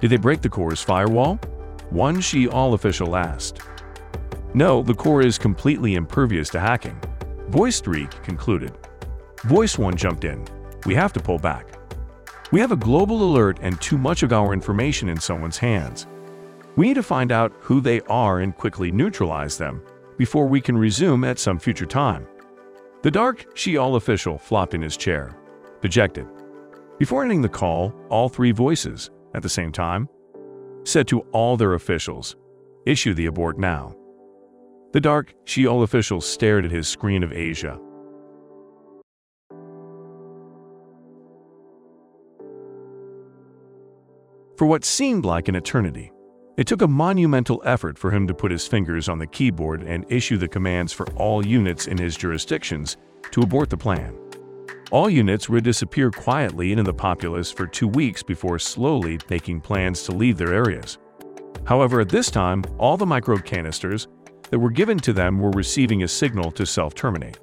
Did 0.00 0.10
they 0.10 0.16
break 0.16 0.40
the 0.40 0.48
core's 0.48 0.82
firewall? 0.82 1.36
One 1.90 2.20
Sheol 2.20 2.74
official 2.74 3.16
asked. 3.16 3.60
No, 4.54 4.82
the 4.82 4.94
core 4.94 5.22
is 5.22 5.36
completely 5.36 5.94
impervious 5.94 6.48
to 6.50 6.60
hacking. 6.60 6.98
Voice 7.50 7.80
3 7.80 8.06
concluded. 8.22 8.72
Voice 9.42 9.76
1 9.76 9.96
jumped 9.96 10.22
in. 10.22 10.46
We 10.86 10.94
have 10.94 11.12
to 11.14 11.20
pull 11.20 11.40
back. 11.40 11.66
We 12.52 12.60
have 12.60 12.70
a 12.70 12.76
global 12.76 13.24
alert 13.24 13.58
and 13.60 13.80
too 13.80 13.98
much 13.98 14.22
of 14.22 14.32
our 14.32 14.52
information 14.52 15.08
in 15.08 15.18
someone's 15.18 15.58
hands. 15.58 16.06
We 16.76 16.86
need 16.86 16.94
to 16.94 17.02
find 17.02 17.32
out 17.32 17.52
who 17.58 17.80
they 17.80 18.02
are 18.02 18.38
and 18.38 18.56
quickly 18.56 18.92
neutralize 18.92 19.58
them 19.58 19.82
before 20.16 20.46
we 20.46 20.60
can 20.60 20.78
resume 20.78 21.24
at 21.24 21.40
some 21.40 21.58
future 21.58 21.86
time. 21.86 22.28
The 23.02 23.10
dark 23.10 23.44
Sheol 23.56 23.96
official 23.96 24.38
flopped 24.38 24.74
in 24.74 24.82
his 24.82 24.96
chair, 24.96 25.36
dejected. 25.80 26.28
Before 27.00 27.24
ending 27.24 27.42
the 27.42 27.48
call, 27.48 27.92
all 28.10 28.28
three 28.28 28.52
voices, 28.52 29.10
at 29.34 29.42
the 29.42 29.48
same 29.48 29.72
time, 29.72 30.08
said 30.84 31.08
to 31.08 31.22
all 31.32 31.56
their 31.56 31.74
officials, 31.74 32.36
issue 32.86 33.12
the 33.12 33.26
abort 33.26 33.58
now. 33.58 33.96
The 34.92 35.00
dark 35.00 35.34
Sheol 35.44 35.84
official 35.84 36.20
stared 36.20 36.64
at 36.64 36.72
his 36.72 36.88
screen 36.88 37.22
of 37.22 37.32
Asia. 37.32 37.78
For 44.56 44.66
what 44.66 44.84
seemed 44.84 45.24
like 45.24 45.46
an 45.46 45.54
eternity, 45.54 46.10
it 46.58 46.66
took 46.66 46.82
a 46.82 46.88
monumental 46.88 47.62
effort 47.64 47.96
for 47.96 48.10
him 48.10 48.26
to 48.26 48.34
put 48.34 48.50
his 48.50 48.66
fingers 48.66 49.08
on 49.08 49.20
the 49.20 49.28
keyboard 49.28 49.84
and 49.84 50.04
issue 50.10 50.36
the 50.36 50.48
commands 50.48 50.92
for 50.92 51.06
all 51.12 51.46
units 51.46 51.86
in 51.86 51.96
his 51.96 52.16
jurisdictions 52.16 52.96
to 53.30 53.42
abort 53.42 53.70
the 53.70 53.76
plan. 53.76 54.18
All 54.90 55.08
units 55.08 55.48
would 55.48 55.62
disappear 55.62 56.10
quietly 56.10 56.72
into 56.72 56.82
the 56.82 56.92
populace 56.92 57.52
for 57.52 57.66
two 57.68 57.86
weeks 57.86 58.24
before 58.24 58.58
slowly 58.58 59.20
making 59.30 59.60
plans 59.60 60.02
to 60.02 60.12
leave 60.12 60.36
their 60.36 60.52
areas. 60.52 60.98
However, 61.64 62.00
at 62.00 62.08
this 62.08 62.28
time, 62.28 62.64
all 62.76 62.96
the 62.96 63.06
micro 63.06 63.38
canisters 63.38 64.08
that 64.50 64.58
were 64.58 64.70
given 64.70 64.98
to 64.98 65.12
them 65.12 65.38
were 65.38 65.50
receiving 65.50 66.02
a 66.02 66.08
signal 66.08 66.50
to 66.52 66.66
self-terminate. 66.66 67.38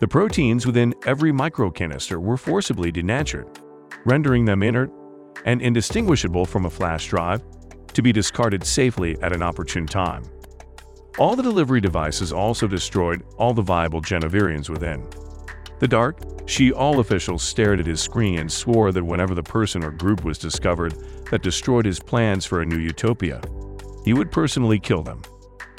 The 0.00 0.08
proteins 0.08 0.64
within 0.64 0.94
every 1.06 1.32
micro 1.32 1.70
canister 1.70 2.20
were 2.20 2.36
forcibly 2.36 2.92
denatured, 2.92 3.48
rendering 4.04 4.44
them 4.44 4.62
inert 4.62 4.92
and 5.44 5.60
indistinguishable 5.60 6.46
from 6.46 6.66
a 6.66 6.70
flash 6.70 7.08
drive 7.08 7.42
to 7.92 8.02
be 8.02 8.12
discarded 8.12 8.64
safely 8.64 9.20
at 9.22 9.32
an 9.32 9.42
opportune 9.42 9.86
time. 9.86 10.22
All 11.18 11.34
the 11.34 11.42
delivery 11.42 11.80
devices 11.80 12.32
also 12.32 12.68
destroyed 12.68 13.24
all 13.38 13.52
the 13.52 13.62
viable 13.62 14.00
Genevirions 14.00 14.68
within. 14.68 15.04
The 15.80 15.88
dark, 15.88 16.20
Sheol 16.46 17.00
officials 17.00 17.42
stared 17.42 17.80
at 17.80 17.86
his 17.86 18.00
screen 18.00 18.38
and 18.38 18.50
swore 18.50 18.92
that 18.92 19.04
whenever 19.04 19.34
the 19.34 19.42
person 19.42 19.84
or 19.84 19.90
group 19.90 20.24
was 20.24 20.38
discovered 20.38 20.94
that 21.30 21.42
destroyed 21.42 21.86
his 21.86 21.98
plans 21.98 22.46
for 22.46 22.60
a 22.60 22.66
new 22.66 22.78
utopia, 22.78 23.40
he 24.04 24.12
would 24.12 24.30
personally 24.30 24.78
kill 24.78 25.02
them. 25.02 25.22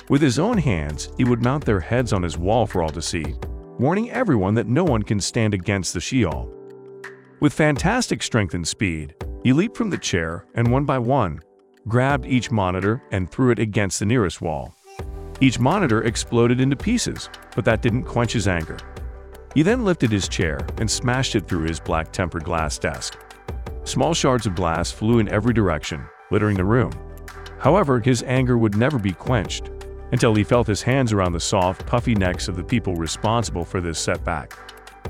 With 0.09 0.23
his 0.23 0.39
own 0.39 0.57
hands, 0.57 1.09
he 1.17 1.23
would 1.23 1.43
mount 1.43 1.65
their 1.65 1.79
heads 1.79 2.13
on 2.13 2.23
his 2.23 2.35
wall 2.35 2.65
for 2.65 2.81
all 2.81 2.89
to 2.89 3.01
see, 3.01 3.35
warning 3.77 4.09
everyone 4.09 4.55
that 4.55 4.65
no 4.65 4.83
one 4.83 5.03
can 5.03 5.19
stand 5.19 5.53
against 5.53 5.93
the 5.93 6.01
Sheol. 6.01 6.51
With 7.39 7.53
fantastic 7.53 8.23
strength 8.23 8.55
and 8.55 8.67
speed, 8.67 9.13
he 9.43 9.53
leaped 9.53 9.77
from 9.77 9.91
the 9.91 9.99
chair 9.99 10.47
and 10.55 10.71
one 10.71 10.83
by 10.83 10.97
one, 10.97 11.41
grabbed 11.87 12.25
each 12.25 12.49
monitor 12.49 13.03
and 13.11 13.29
threw 13.29 13.51
it 13.51 13.59
against 13.59 13.99
the 13.99 14.07
nearest 14.07 14.41
wall. 14.41 14.73
Each 15.41 15.59
monitor 15.59 16.03
exploded 16.03 16.59
into 16.59 16.75
pieces, 16.75 17.29
but 17.55 17.63
that 17.65 17.83
didn't 17.83 18.03
quench 18.03 18.33
his 18.33 18.47
anger. 18.47 18.77
He 19.53 19.61
then 19.61 19.85
lifted 19.85 20.11
his 20.11 20.27
chair 20.27 20.59
and 20.79 20.89
smashed 20.89 21.35
it 21.35 21.47
through 21.47 21.67
his 21.67 21.79
black 21.79 22.11
tempered 22.11 22.43
glass 22.43 22.79
desk. 22.79 23.19
Small 23.83 24.15
shards 24.15 24.47
of 24.47 24.55
glass 24.55 24.91
flew 24.91 25.19
in 25.19 25.29
every 25.29 25.53
direction, 25.53 26.03
littering 26.31 26.57
the 26.57 26.65
room. 26.65 26.91
However, 27.59 27.99
his 27.99 28.23
anger 28.23 28.57
would 28.57 28.75
never 28.75 28.97
be 28.97 29.11
quenched 29.11 29.69
until 30.11 30.35
he 30.35 30.43
felt 30.43 30.67
his 30.67 30.81
hands 30.81 31.13
around 31.13 31.33
the 31.33 31.39
soft, 31.39 31.85
puffy 31.85 32.15
necks 32.15 32.47
of 32.47 32.55
the 32.55 32.63
people 32.63 32.95
responsible 32.95 33.65
for 33.65 33.81
this 33.81 33.99
setback. 33.99 34.57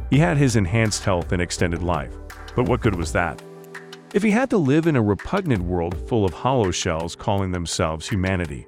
He 0.10 0.18
had 0.18 0.38
his 0.38 0.56
enhanced 0.56 1.04
health 1.04 1.32
and 1.32 1.42
extended 1.42 1.84
life, 1.84 2.16
but 2.56 2.68
what 2.68 2.82
good 2.82 2.96
was 2.96 3.12
that? 3.14 3.42
If 4.14 4.24
he 4.24 4.32
had 4.32 4.50
to 4.50 4.58
live 4.58 4.88
in 4.88 4.96
a 4.96 5.02
repugnant 5.02 5.64
world 5.64 5.96
full 6.08 6.26
of 6.26 6.34
hollow 6.34 6.72
shells 6.72 7.16
calling 7.16 7.52
themselves 7.52 8.10
humanity, 8.10 8.68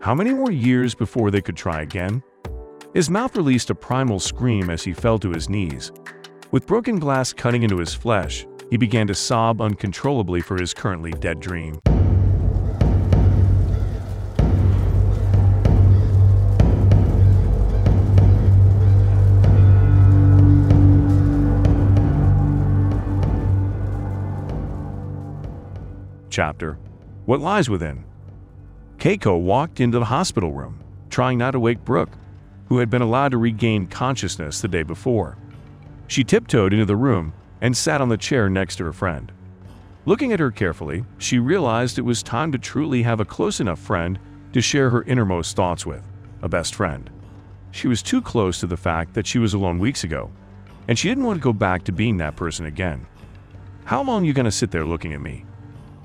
how 0.00 0.14
many 0.14 0.34
more 0.34 0.50
years 0.50 0.94
before 0.94 1.30
they 1.30 1.40
could 1.40 1.56
try 1.56 1.80
again? 1.80 2.22
His 2.92 3.08
mouth 3.08 3.34
released 3.36 3.70
a 3.70 3.74
primal 3.74 4.20
scream 4.20 4.68
as 4.68 4.84
he 4.84 4.92
fell 4.92 5.18
to 5.20 5.30
his 5.30 5.48
knees. 5.48 5.90
With 6.50 6.66
broken 6.66 6.98
glass 6.98 7.32
cutting 7.32 7.62
into 7.62 7.78
his 7.78 7.94
flesh, 7.94 8.46
he 8.70 8.76
began 8.76 9.06
to 9.06 9.14
sob 9.14 9.60
uncontrollably 9.60 10.42
for 10.42 10.60
his 10.60 10.74
currently 10.74 11.12
dead 11.12 11.40
dream. 11.40 11.80
Chapter, 26.34 26.76
What 27.26 27.38
Lies 27.38 27.70
Within. 27.70 28.04
Keiko 28.98 29.40
walked 29.40 29.78
into 29.78 30.00
the 30.00 30.04
hospital 30.06 30.52
room, 30.52 30.82
trying 31.08 31.38
not 31.38 31.52
to 31.52 31.60
wake 31.60 31.84
Brooke, 31.84 32.18
who 32.66 32.78
had 32.78 32.90
been 32.90 33.02
allowed 33.02 33.30
to 33.30 33.38
regain 33.38 33.86
consciousness 33.86 34.60
the 34.60 34.66
day 34.66 34.82
before. 34.82 35.38
She 36.08 36.24
tiptoed 36.24 36.72
into 36.72 36.86
the 36.86 36.96
room 36.96 37.34
and 37.60 37.76
sat 37.76 38.00
on 38.00 38.08
the 38.08 38.16
chair 38.16 38.50
next 38.50 38.76
to 38.76 38.84
her 38.84 38.92
friend. 38.92 39.30
Looking 40.06 40.32
at 40.32 40.40
her 40.40 40.50
carefully, 40.50 41.04
she 41.18 41.38
realized 41.38 42.00
it 42.00 42.02
was 42.02 42.20
time 42.20 42.50
to 42.50 42.58
truly 42.58 43.04
have 43.04 43.20
a 43.20 43.24
close 43.24 43.60
enough 43.60 43.78
friend 43.78 44.18
to 44.54 44.60
share 44.60 44.90
her 44.90 45.04
innermost 45.04 45.54
thoughts 45.54 45.86
with, 45.86 46.02
a 46.42 46.48
best 46.48 46.74
friend. 46.74 47.10
She 47.70 47.86
was 47.86 48.02
too 48.02 48.20
close 48.20 48.58
to 48.58 48.66
the 48.66 48.76
fact 48.76 49.14
that 49.14 49.28
she 49.28 49.38
was 49.38 49.54
alone 49.54 49.78
weeks 49.78 50.02
ago, 50.02 50.32
and 50.88 50.98
she 50.98 51.08
didn't 51.08 51.24
want 51.24 51.38
to 51.38 51.44
go 51.44 51.52
back 51.52 51.84
to 51.84 51.92
being 51.92 52.16
that 52.16 52.34
person 52.34 52.66
again. 52.66 53.06
How 53.84 54.02
long 54.02 54.24
you 54.24 54.32
gonna 54.32 54.50
sit 54.50 54.72
there 54.72 54.84
looking 54.84 55.12
at 55.12 55.20
me? 55.20 55.44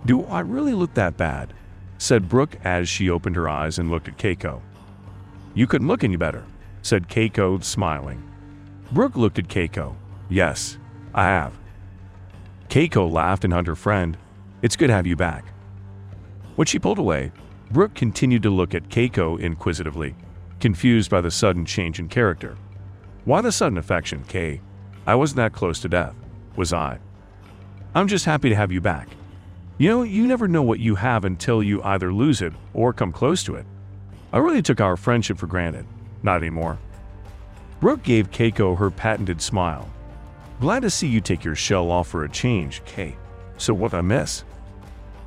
Do 0.05 0.25
I 0.25 0.39
really 0.39 0.73
look 0.73 0.93
that 0.93 1.17
bad? 1.17 1.53
said 1.97 2.29
Brooke 2.29 2.57
as 2.63 2.87
she 2.87 3.09
opened 3.09 3.35
her 3.35 3.49
eyes 3.49 3.77
and 3.77 3.91
looked 3.91 4.07
at 4.07 4.17
Keiko. 4.17 4.61
You 5.53 5.67
couldn't 5.67 5.87
look 5.87 6.03
any 6.03 6.15
better, 6.15 6.45
said 6.81 7.09
Keiko, 7.09 7.61
smiling. 7.63 8.23
Brooke 8.91 9.17
looked 9.17 9.37
at 9.37 9.49
Keiko. 9.49 9.95
Yes, 10.29 10.77
I 11.13 11.25
have. 11.25 11.53
Keiko 12.69 13.11
laughed 13.11 13.43
and 13.43 13.53
hugged 13.53 13.67
her 13.67 13.75
friend. 13.75 14.17
It's 14.61 14.75
good 14.75 14.87
to 14.87 14.93
have 14.93 15.07
you 15.07 15.15
back. 15.15 15.45
When 16.55 16.65
she 16.67 16.79
pulled 16.79 16.99
away, 16.99 17.31
Brooke 17.71 17.93
continued 17.93 18.43
to 18.43 18.49
look 18.49 18.73
at 18.73 18.89
Keiko 18.89 19.39
inquisitively, 19.39 20.15
confused 20.59 21.09
by 21.11 21.21
the 21.21 21.31
sudden 21.31 21.65
change 21.65 21.99
in 21.99 22.07
character. 22.07 22.57
Why 23.25 23.41
the 23.41 23.51
sudden 23.51 23.77
affection, 23.77 24.23
Kay? 24.27 24.61
I 25.05 25.15
wasn't 25.15 25.37
that 25.37 25.53
close 25.53 25.79
to 25.81 25.89
death. 25.89 26.15
was 26.55 26.73
I. 26.73 26.99
I'm 27.95 28.07
just 28.07 28.25
happy 28.25 28.49
to 28.49 28.55
have 28.55 28.71
you 28.71 28.81
back. 28.81 29.09
You 29.79 29.87
know, 29.87 30.03
you 30.03 30.27
never 30.27 30.49
know 30.49 30.61
what 30.61 30.81
you 30.81 30.95
have 30.95 31.23
until 31.23 31.63
you 31.63 31.81
either 31.83 32.11
lose 32.11 32.41
it 32.41 32.51
or 32.73 32.91
come 32.91 33.13
close 33.13 33.45
to 33.45 33.55
it. 33.55 33.65
I 34.33 34.39
really 34.39 34.61
took 34.61 34.81
our 34.81 34.97
friendship 34.97 35.37
for 35.37 35.47
granted. 35.47 35.85
Not 36.21 36.41
anymore. 36.41 36.77
Brooke 37.79 38.03
gave 38.03 38.29
Keiko 38.29 38.77
her 38.77 38.91
patented 38.91 39.41
smile. 39.41 39.89
Glad 40.59 40.81
to 40.81 40.89
see 40.89 41.07
you 41.07 41.21
take 41.21 41.45
your 41.45 41.55
shell 41.55 41.91
off 41.91 42.09
for 42.09 42.25
a 42.25 42.29
change, 42.29 42.83
Kay. 42.83 43.15
So 43.57 43.73
what 43.73 43.93
I 43.93 44.01
miss? 44.01 44.43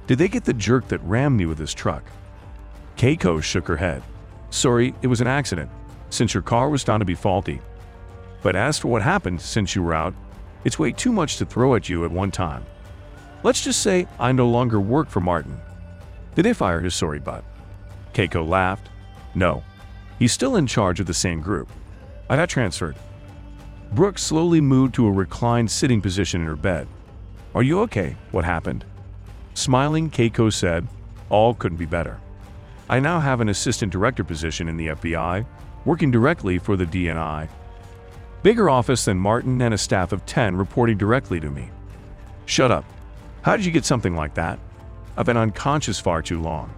Did 0.06 0.18
they 0.18 0.28
get 0.28 0.44
the 0.44 0.52
jerk 0.52 0.86
that 0.88 1.02
rammed 1.02 1.38
me 1.38 1.46
with 1.46 1.58
his 1.58 1.72
truck? 1.72 2.04
Keiko 2.98 3.42
shook 3.42 3.66
her 3.68 3.78
head. 3.78 4.02
Sorry, 4.50 4.94
it 5.00 5.06
was 5.06 5.22
an 5.22 5.28
accident, 5.28 5.70
since 6.10 6.34
your 6.34 6.42
car 6.42 6.68
was 6.68 6.82
found 6.82 7.00
to 7.00 7.06
be 7.06 7.14
faulty. 7.14 7.62
But 8.42 8.54
as 8.54 8.78
for 8.78 8.88
what 8.88 9.00
happened 9.00 9.40
since 9.40 9.74
you 9.74 9.82
were 9.82 9.94
out, 9.94 10.12
it's 10.62 10.78
way 10.78 10.92
too 10.92 11.10
much 11.10 11.38
to 11.38 11.46
throw 11.46 11.74
at 11.74 11.88
you 11.88 12.04
at 12.04 12.10
one 12.10 12.30
time. 12.30 12.66
Let's 13.44 13.62
just 13.62 13.82
say 13.82 14.06
I 14.18 14.32
no 14.32 14.48
longer 14.48 14.80
work 14.80 15.08
for 15.08 15.20
Martin. 15.20 15.60
Did 16.34 16.44
they 16.44 16.52
fire 16.52 16.80
his 16.80 16.94
sorry 16.94 17.18
butt? 17.18 17.44
Keiko 18.14 18.46
laughed. 18.46 18.88
No. 19.34 19.64
He's 20.18 20.32
still 20.32 20.56
in 20.56 20.66
charge 20.66 21.00
of 21.00 21.06
the 21.06 21.14
same 21.14 21.40
group. 21.40 21.68
I 22.30 22.36
got 22.36 22.48
transferred. 22.48 22.96
Brooke 23.92 24.18
slowly 24.18 24.60
moved 24.60 24.94
to 24.94 25.06
a 25.06 25.12
reclined 25.12 25.70
sitting 25.70 26.00
position 26.00 26.40
in 26.40 26.46
her 26.46 26.56
bed. 26.56 26.86
Are 27.54 27.62
you 27.62 27.80
okay? 27.80 28.16
What 28.30 28.44
happened? 28.44 28.84
Smiling, 29.54 30.08
Keiko 30.08 30.52
said, 30.52 30.86
All 31.28 31.52
couldn't 31.52 31.78
be 31.78 31.84
better. 31.84 32.18
I 32.88 33.00
now 33.00 33.20
have 33.20 33.40
an 33.40 33.48
assistant 33.48 33.92
director 33.92 34.24
position 34.24 34.68
in 34.68 34.76
the 34.76 34.88
FBI, 34.88 35.44
working 35.84 36.10
directly 36.10 36.58
for 36.58 36.76
the 36.76 36.86
DNI. 36.86 37.48
Bigger 38.42 38.70
office 38.70 39.04
than 39.04 39.18
Martin 39.18 39.60
and 39.60 39.74
a 39.74 39.78
staff 39.78 40.12
of 40.12 40.24
10 40.26 40.56
reporting 40.56 40.96
directly 40.96 41.40
to 41.40 41.50
me. 41.50 41.70
Shut 42.46 42.70
up. 42.70 42.84
How 43.42 43.56
did 43.56 43.66
you 43.66 43.72
get 43.72 43.84
something 43.84 44.14
like 44.14 44.34
that? 44.34 44.58
I've 45.16 45.26
been 45.26 45.36
unconscious 45.36 45.98
far 45.98 46.22
too 46.22 46.40
long. 46.40 46.72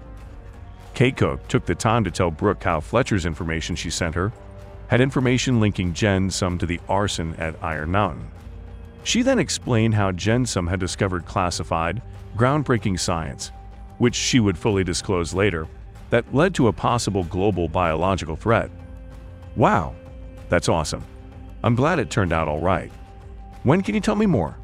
Keiko 0.94 1.38
took 1.48 1.66
the 1.66 1.74
time 1.74 2.04
to 2.04 2.10
tell 2.10 2.30
Brooke 2.30 2.62
how 2.62 2.80
Fletcher's 2.80 3.26
information 3.26 3.76
she 3.76 3.90
sent 3.90 4.14
her 4.14 4.32
had 4.88 5.00
information 5.00 5.60
linking 5.60 5.92
Jensum 5.92 6.58
to 6.58 6.66
the 6.66 6.80
arson 6.88 7.34
at 7.36 7.62
Iron 7.62 7.90
Mountain. 7.90 8.30
She 9.02 9.22
then 9.22 9.38
explained 9.38 9.94
how 9.94 10.12
Jensum 10.12 10.68
had 10.68 10.80
discovered 10.80 11.26
classified, 11.26 12.00
groundbreaking 12.36 12.98
science, 12.98 13.50
which 13.98 14.14
she 14.14 14.40
would 14.40 14.56
fully 14.56 14.84
disclose 14.84 15.34
later, 15.34 15.66
that 16.10 16.34
led 16.34 16.54
to 16.54 16.68
a 16.68 16.72
possible 16.72 17.24
global 17.24 17.68
biological 17.68 18.36
threat. 18.36 18.70
Wow, 19.56 19.94
that's 20.48 20.68
awesome. 20.68 21.04
I'm 21.62 21.74
glad 21.74 21.98
it 21.98 22.10
turned 22.10 22.32
out 22.32 22.48
all 22.48 22.60
right. 22.60 22.92
When 23.64 23.82
can 23.82 23.94
you 23.94 24.00
tell 24.00 24.16
me 24.16 24.26
more? 24.26 24.56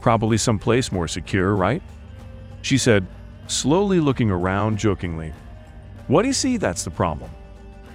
Probably 0.00 0.38
someplace 0.38 0.92
more 0.92 1.08
secure, 1.08 1.54
right? 1.54 1.82
She 2.62 2.78
said, 2.78 3.06
slowly 3.46 4.00
looking 4.00 4.30
around 4.30 4.78
jokingly. 4.78 5.32
What 6.06 6.22
do 6.22 6.28
you 6.28 6.34
see? 6.34 6.56
That's 6.56 6.84
the 6.84 6.90
problem. 6.90 7.30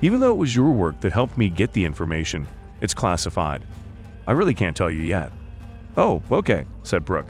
Even 0.02 0.20
though 0.20 0.32
it 0.32 0.38
was 0.38 0.56
your 0.56 0.72
work 0.72 1.00
that 1.02 1.14
helped 1.14 1.38
me 1.38 1.50
get 1.50 1.74
the 1.74 1.86
information, 1.86 2.48
it's 2.82 2.94
classified. 2.94 3.64
I 4.28 4.34
really 4.34 4.54
can't 4.54 4.76
tell 4.76 4.92
you 4.92 5.02
yet. 5.02 5.32
Oh, 5.98 6.22
okay, 6.32 6.66
said 6.84 7.06
Brooke. 7.06 7.28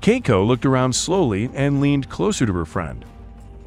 Keiko 0.00 0.46
looked 0.46 0.66
around 0.66 0.94
slowly 0.94 1.50
and 1.54 1.80
leaned 1.80 2.08
closer 2.08 2.46
to 2.46 2.52
her 2.52 2.64
friend. 2.64 3.04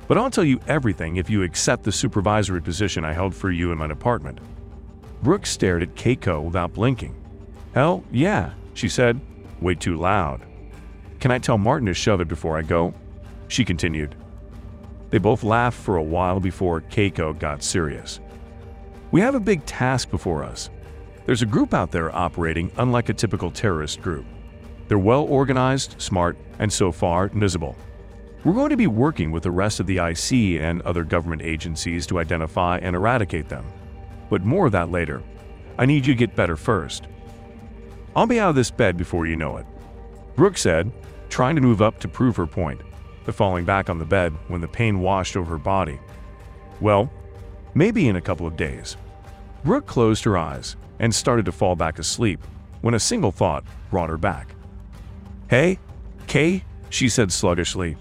But 0.07 0.17
I'll 0.17 0.31
tell 0.31 0.43
you 0.43 0.59
everything 0.67 1.15
if 1.15 1.29
you 1.29 1.43
accept 1.43 1.83
the 1.83 1.91
supervisory 1.91 2.61
position 2.61 3.05
I 3.05 3.13
held 3.13 3.33
for 3.33 3.51
you 3.51 3.71
in 3.71 3.77
my 3.77 3.87
department. 3.87 4.39
Brooke 5.21 5.45
stared 5.45 5.83
at 5.83 5.95
Keiko 5.95 6.43
without 6.43 6.73
blinking. 6.73 7.15
Hell, 7.73 8.03
yeah, 8.11 8.51
she 8.73 8.89
said, 8.89 9.19
way 9.63 9.75
too 9.75 9.97
loud. 9.97 10.45
Can 11.19 11.31
I 11.31 11.39
tell 11.39 11.57
Martin 11.57 11.87
to 11.87 11.93
shove 11.93 12.21
it 12.21 12.27
before 12.27 12.57
I 12.57 12.61
go? 12.61 12.93
She 13.47 13.65
continued. 13.65 14.15
They 15.09 15.17
both 15.17 15.43
laughed 15.43 15.79
for 15.79 15.95
a 15.95 16.03
while 16.03 16.39
before 16.39 16.81
Keiko 16.81 17.37
got 17.39 17.63
serious. 17.63 18.19
We 19.11 19.21
have 19.21 19.35
a 19.35 19.39
big 19.39 19.65
task 19.65 20.09
before 20.09 20.43
us. 20.43 20.69
There's 21.25 21.41
a 21.41 21.47
group 21.47 21.73
out 21.73 21.91
there 21.91 22.13
operating 22.15 22.71
unlike 22.77 23.09
a 23.09 23.13
typical 23.13 23.49
terrorist 23.49 24.01
group. 24.01 24.25
They're 24.87 24.99
well 24.99 25.23
organized, 25.23 26.01
smart, 26.01 26.37
and 26.59 26.71
so 26.71 26.91
far 26.91 27.27
invisible. 27.27 27.75
We're 28.43 28.53
going 28.53 28.71
to 28.71 28.77
be 28.77 28.87
working 28.87 29.31
with 29.31 29.43
the 29.43 29.51
rest 29.51 29.79
of 29.79 29.87
the 29.87 29.99
IC 29.99 30.61
and 30.61 30.81
other 30.81 31.05
government 31.05 31.43
agencies 31.43 32.05
to 32.07 32.19
identify 32.19 32.79
and 32.79 32.95
eradicate 32.95 33.47
them. 33.47 33.65
But 34.29 34.43
more 34.43 34.65
of 34.65 34.73
that 34.73 34.91
later. 34.91 35.23
I 35.77 35.85
need 35.85 36.05
you 36.05 36.13
to 36.13 36.17
get 36.17 36.35
better 36.35 36.57
first. 36.57 37.07
I'll 38.15 38.27
be 38.27 38.39
out 38.39 38.49
of 38.49 38.55
this 38.55 38.71
bed 38.71 38.97
before 38.97 39.25
you 39.25 39.35
know 39.35 39.57
it. 39.57 39.65
Brooke 40.35 40.57
said, 40.57 40.91
trying 41.29 41.55
to 41.55 41.61
move 41.61 41.81
up 41.81 41.99
to 41.99 42.07
prove 42.07 42.35
her 42.35 42.47
point 42.47 42.81
but 43.25 43.35
falling 43.35 43.65
back 43.65 43.89
on 43.89 43.99
the 43.99 44.05
bed 44.05 44.33
when 44.47 44.61
the 44.61 44.67
pain 44.67 44.99
washed 44.99 45.37
over 45.37 45.51
her 45.51 45.57
body. 45.57 45.99
Well, 46.81 47.11
maybe 47.73 48.07
in 48.07 48.15
a 48.15 48.21
couple 48.21 48.47
of 48.47 48.57
days. 48.57 48.97
Brooke 49.63 49.85
closed 49.85 50.23
her 50.25 50.37
eyes 50.37 50.75
and 50.99 51.13
started 51.13 51.45
to 51.45 51.51
fall 51.51 51.75
back 51.75 51.99
asleep 51.99 52.39
when 52.81 52.93
a 52.93 52.99
single 52.99 53.31
thought 53.31 53.63
brought 53.89 54.09
her 54.09 54.17
back. 54.17 54.53
Hey, 55.49 55.79
Kay, 56.27 56.63
she 56.89 57.09
said 57.09 57.31
sluggishly. 57.31 57.97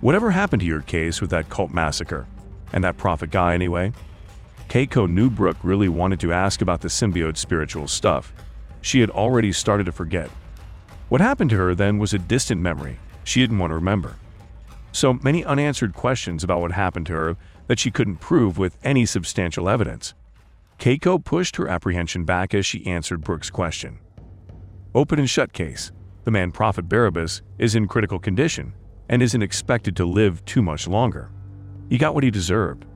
Whatever 0.00 0.30
happened 0.30 0.60
to 0.60 0.66
your 0.66 0.82
case 0.82 1.20
with 1.20 1.30
that 1.30 1.48
cult 1.48 1.72
massacre? 1.72 2.26
And 2.72 2.82
that 2.84 2.96
prophet 2.96 3.30
guy, 3.30 3.54
anyway? 3.54 3.92
Keiko 4.68 5.08
knew 5.08 5.30
Brooke 5.30 5.56
really 5.62 5.88
wanted 5.88 6.20
to 6.20 6.32
ask 6.32 6.60
about 6.60 6.80
the 6.80 6.88
symbiote 6.88 7.36
spiritual 7.36 7.86
stuff. 7.86 8.32
She 8.86 9.00
had 9.00 9.10
already 9.10 9.50
started 9.50 9.86
to 9.86 9.92
forget. 9.92 10.30
What 11.08 11.20
happened 11.20 11.50
to 11.50 11.56
her 11.56 11.74
then 11.74 11.98
was 11.98 12.14
a 12.14 12.18
distant 12.18 12.60
memory 12.60 12.98
she 13.24 13.40
didn't 13.40 13.58
want 13.58 13.72
to 13.72 13.74
remember 13.74 14.16
so 14.96 15.12
many 15.12 15.44
unanswered 15.44 15.92
questions 15.92 16.42
about 16.42 16.60
what 16.60 16.72
happened 16.72 17.06
to 17.06 17.12
her 17.12 17.36
that 17.66 17.78
she 17.78 17.90
couldn't 17.90 18.16
prove 18.16 18.56
with 18.56 18.78
any 18.82 19.04
substantial 19.04 19.68
evidence. 19.68 20.14
Keiko 20.78 21.22
pushed 21.22 21.56
her 21.56 21.68
apprehension 21.68 22.24
back 22.24 22.54
as 22.54 22.64
she 22.64 22.86
answered 22.86 23.22
Brooke's 23.22 23.50
question. 23.50 23.98
Open 24.94 25.18
and 25.18 25.28
shut 25.28 25.52
case. 25.52 25.92
The 26.24 26.30
man 26.30 26.50
Prophet 26.50 26.88
Barabus 26.88 27.42
is 27.58 27.74
in 27.74 27.88
critical 27.88 28.18
condition 28.18 28.72
and 29.08 29.22
isn't 29.22 29.42
expected 29.42 29.96
to 29.96 30.06
live 30.06 30.44
too 30.44 30.62
much 30.62 30.88
longer. 30.88 31.30
He 31.90 31.98
got 31.98 32.14
what 32.14 32.24
he 32.24 32.30
deserved. 32.30 32.86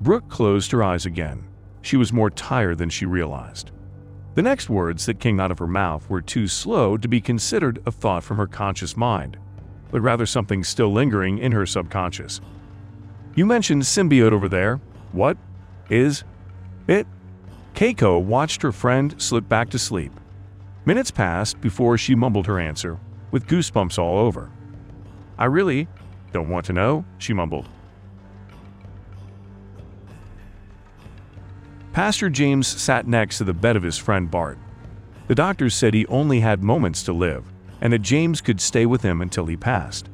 Brooke 0.00 0.28
closed 0.28 0.70
her 0.70 0.82
eyes 0.82 1.06
again. 1.06 1.48
She 1.82 1.96
was 1.96 2.12
more 2.12 2.30
tired 2.30 2.78
than 2.78 2.88
she 2.88 3.04
realized. 3.04 3.72
The 4.34 4.42
next 4.42 4.70
words 4.70 5.06
that 5.06 5.20
came 5.20 5.38
out 5.38 5.50
of 5.50 5.58
her 5.58 5.66
mouth 5.66 6.08
were 6.08 6.22
too 6.22 6.46
slow 6.46 6.96
to 6.96 7.08
be 7.08 7.20
considered 7.20 7.82
a 7.84 7.92
thought 7.92 8.24
from 8.24 8.38
her 8.38 8.46
conscious 8.46 8.96
mind 8.96 9.36
but 9.92 10.00
rather 10.00 10.26
something 10.26 10.64
still 10.64 10.90
lingering 10.90 11.38
in 11.38 11.52
her 11.52 11.66
subconscious. 11.66 12.40
You 13.36 13.46
mentioned 13.46 13.82
symbiote 13.82 14.32
over 14.32 14.48
there. 14.48 14.80
What? 15.12 15.36
Is? 15.88 16.24
It? 16.88 17.06
Keiko 17.74 18.20
watched 18.20 18.62
her 18.62 18.72
friend 18.72 19.14
slip 19.18 19.48
back 19.48 19.70
to 19.70 19.78
sleep. 19.78 20.12
Minutes 20.84 21.10
passed 21.10 21.60
before 21.60 21.96
she 21.96 22.14
mumbled 22.14 22.46
her 22.46 22.58
answer, 22.58 22.98
with 23.30 23.46
goosebumps 23.46 23.98
all 23.98 24.18
over. 24.18 24.50
I 25.38 25.44
really 25.44 25.86
don't 26.32 26.48
want 26.48 26.66
to 26.66 26.72
know, 26.72 27.04
she 27.18 27.32
mumbled. 27.32 27.68
Pastor 31.92 32.30
James 32.30 32.66
sat 32.66 33.06
next 33.06 33.36
to 33.36 33.44
the 33.44 33.52
bed 33.52 33.76
of 33.76 33.82
his 33.82 33.98
friend 33.98 34.30
Bart. 34.30 34.56
The 35.26 35.34
doctors 35.34 35.74
said 35.74 35.92
he 35.92 36.06
only 36.06 36.40
had 36.40 36.62
moments 36.62 37.02
to 37.02 37.12
live, 37.12 37.44
and 37.82 37.92
that 37.92 38.00
James 38.00 38.40
could 38.40 38.62
stay 38.62 38.86
with 38.86 39.02
him 39.02 39.20
until 39.20 39.44
he 39.44 39.58
passed. 39.58 40.08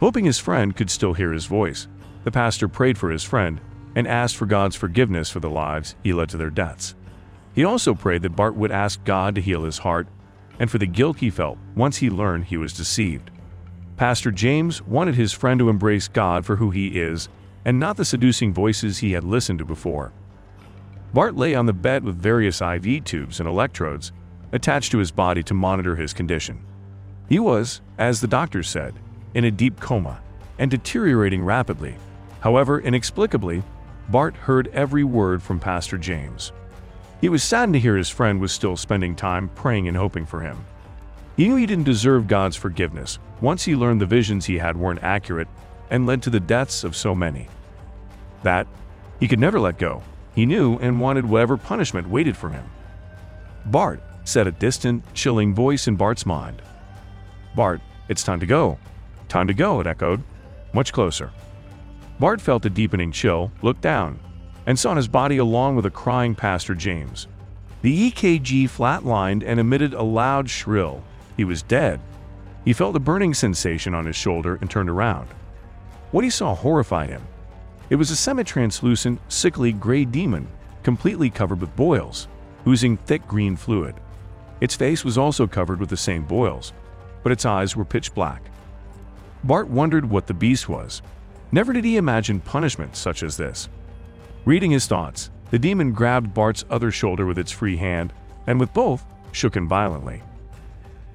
Hoping 0.00 0.24
his 0.24 0.38
friend 0.38 0.74
could 0.74 0.88
still 0.88 1.12
hear 1.12 1.32
his 1.32 1.44
voice, 1.44 1.88
the 2.24 2.30
pastor 2.30 2.68
prayed 2.68 2.96
for 2.96 3.10
his 3.10 3.22
friend 3.22 3.60
and 3.94 4.08
asked 4.08 4.34
for 4.34 4.46
God's 4.46 4.76
forgiveness 4.76 5.28
for 5.28 5.40
the 5.40 5.50
lives 5.50 5.94
he 6.02 6.14
led 6.14 6.30
to 6.30 6.38
their 6.38 6.48
deaths. 6.48 6.94
He 7.54 7.64
also 7.64 7.94
prayed 7.94 8.22
that 8.22 8.36
Bart 8.36 8.54
would 8.54 8.72
ask 8.72 9.04
God 9.04 9.34
to 9.34 9.42
heal 9.42 9.64
his 9.64 9.78
heart 9.78 10.08
and 10.58 10.70
for 10.70 10.78
the 10.78 10.86
guilt 10.86 11.18
he 11.18 11.28
felt 11.28 11.58
once 11.74 11.98
he 11.98 12.08
learned 12.08 12.44
he 12.44 12.56
was 12.56 12.72
deceived. 12.72 13.30
Pastor 13.98 14.30
James 14.30 14.80
wanted 14.80 15.16
his 15.16 15.34
friend 15.34 15.58
to 15.58 15.68
embrace 15.68 16.08
God 16.08 16.46
for 16.46 16.56
who 16.56 16.70
he 16.70 16.98
is 16.98 17.28
and 17.66 17.78
not 17.78 17.98
the 17.98 18.06
seducing 18.06 18.54
voices 18.54 18.98
he 18.98 19.12
had 19.12 19.24
listened 19.24 19.58
to 19.58 19.66
before. 19.66 20.12
Bart 21.12 21.36
lay 21.36 21.54
on 21.54 21.66
the 21.66 21.72
bed 21.72 22.04
with 22.04 22.16
various 22.16 22.60
IV 22.60 23.04
tubes 23.04 23.40
and 23.40 23.48
electrodes 23.48 24.12
attached 24.52 24.92
to 24.92 24.98
his 24.98 25.10
body 25.10 25.42
to 25.42 25.54
monitor 25.54 25.96
his 25.96 26.12
condition. 26.12 26.64
He 27.28 27.38
was, 27.40 27.80
as 27.98 28.20
the 28.20 28.28
doctors 28.28 28.68
said, 28.68 28.94
in 29.34 29.44
a 29.44 29.50
deep 29.50 29.80
coma 29.80 30.20
and 30.58 30.70
deteriorating 30.70 31.44
rapidly. 31.44 31.96
However, 32.40 32.80
inexplicably, 32.80 33.62
Bart 34.08 34.36
heard 34.36 34.68
every 34.68 35.04
word 35.04 35.42
from 35.42 35.58
Pastor 35.58 35.98
James. 35.98 36.52
He 37.20 37.28
was 37.28 37.42
saddened 37.42 37.74
to 37.74 37.80
hear 37.80 37.96
his 37.96 38.08
friend 38.08 38.40
was 38.40 38.52
still 38.52 38.76
spending 38.76 39.14
time 39.14 39.48
praying 39.50 39.88
and 39.88 39.96
hoping 39.96 40.26
for 40.26 40.40
him. 40.40 40.64
He 41.36 41.48
knew 41.48 41.56
he 41.56 41.66
didn't 41.66 41.84
deserve 41.84 42.28
God's 42.28 42.56
forgiveness 42.56 43.18
once 43.40 43.64
he 43.64 43.74
learned 43.74 44.00
the 44.00 44.06
visions 44.06 44.46
he 44.46 44.58
had 44.58 44.76
weren't 44.76 45.02
accurate 45.02 45.48
and 45.90 46.06
led 46.06 46.22
to 46.22 46.30
the 46.30 46.40
deaths 46.40 46.84
of 46.84 46.96
so 46.96 47.14
many. 47.14 47.48
That 48.42 48.66
he 49.18 49.28
could 49.28 49.40
never 49.40 49.58
let 49.58 49.78
go. 49.78 50.02
He 50.34 50.46
knew 50.46 50.78
and 50.78 51.00
wanted 51.00 51.26
whatever 51.26 51.56
punishment 51.56 52.08
waited 52.08 52.36
for 52.36 52.50
him. 52.50 52.64
Bart, 53.66 54.02
said 54.24 54.46
a 54.46 54.52
distant, 54.52 55.02
chilling 55.14 55.54
voice 55.54 55.88
in 55.88 55.96
Bart's 55.96 56.26
mind. 56.26 56.62
Bart, 57.54 57.80
it's 58.08 58.22
time 58.22 58.40
to 58.40 58.46
go. 58.46 58.78
Time 59.28 59.46
to 59.46 59.54
go, 59.54 59.80
it 59.80 59.86
echoed, 59.86 60.22
much 60.72 60.92
closer. 60.92 61.30
Bart 62.18 62.40
felt 62.40 62.66
a 62.66 62.70
deepening 62.70 63.12
chill, 63.12 63.50
looked 63.62 63.80
down, 63.80 64.18
and 64.66 64.78
saw 64.78 64.94
his 64.94 65.08
body 65.08 65.38
along 65.38 65.76
with 65.76 65.86
a 65.86 65.90
crying 65.90 66.34
Pastor 66.34 66.74
James. 66.74 67.26
The 67.82 68.10
EKG 68.10 68.64
flatlined 68.64 69.42
and 69.44 69.58
emitted 69.58 69.94
a 69.94 70.02
loud 70.02 70.50
shrill. 70.50 71.02
He 71.36 71.44
was 71.44 71.62
dead. 71.62 72.00
He 72.64 72.74
felt 72.74 72.94
a 72.94 73.00
burning 73.00 73.32
sensation 73.32 73.94
on 73.94 74.04
his 74.04 74.16
shoulder 74.16 74.58
and 74.60 74.70
turned 74.70 74.90
around. 74.90 75.28
What 76.10 76.24
he 76.24 76.30
saw 76.30 76.54
horrified 76.54 77.08
him. 77.08 77.22
It 77.90 77.96
was 77.96 78.12
a 78.12 78.16
semi-translucent, 78.16 79.20
sickly 79.28 79.72
gray 79.72 80.04
demon, 80.04 80.46
completely 80.84 81.28
covered 81.28 81.60
with 81.60 81.74
boils, 81.74 82.28
oozing 82.64 82.96
thick 82.96 83.26
green 83.26 83.56
fluid. 83.56 83.96
Its 84.60 84.76
face 84.76 85.04
was 85.04 85.18
also 85.18 85.46
covered 85.48 85.80
with 85.80 85.88
the 85.88 85.96
same 85.96 86.24
boils, 86.24 86.72
but 87.24 87.32
its 87.32 87.44
eyes 87.44 87.74
were 87.74 87.84
pitch 87.84 88.14
black. 88.14 88.42
Bart 89.42 89.68
wondered 89.68 90.08
what 90.08 90.28
the 90.28 90.34
beast 90.34 90.68
was. 90.68 91.02
Never 91.50 91.72
did 91.72 91.84
he 91.84 91.96
imagine 91.96 92.40
punishment 92.40 92.94
such 92.94 93.24
as 93.24 93.36
this. 93.36 93.68
Reading 94.44 94.70
his 94.70 94.86
thoughts, 94.86 95.30
the 95.50 95.58
demon 95.58 95.92
grabbed 95.92 96.32
Bart's 96.32 96.64
other 96.70 96.92
shoulder 96.92 97.26
with 97.26 97.38
its 97.38 97.50
free 97.50 97.76
hand, 97.76 98.12
and 98.46 98.60
with 98.60 98.72
both, 98.72 99.04
shook 99.32 99.56
him 99.56 99.68
violently. 99.68 100.22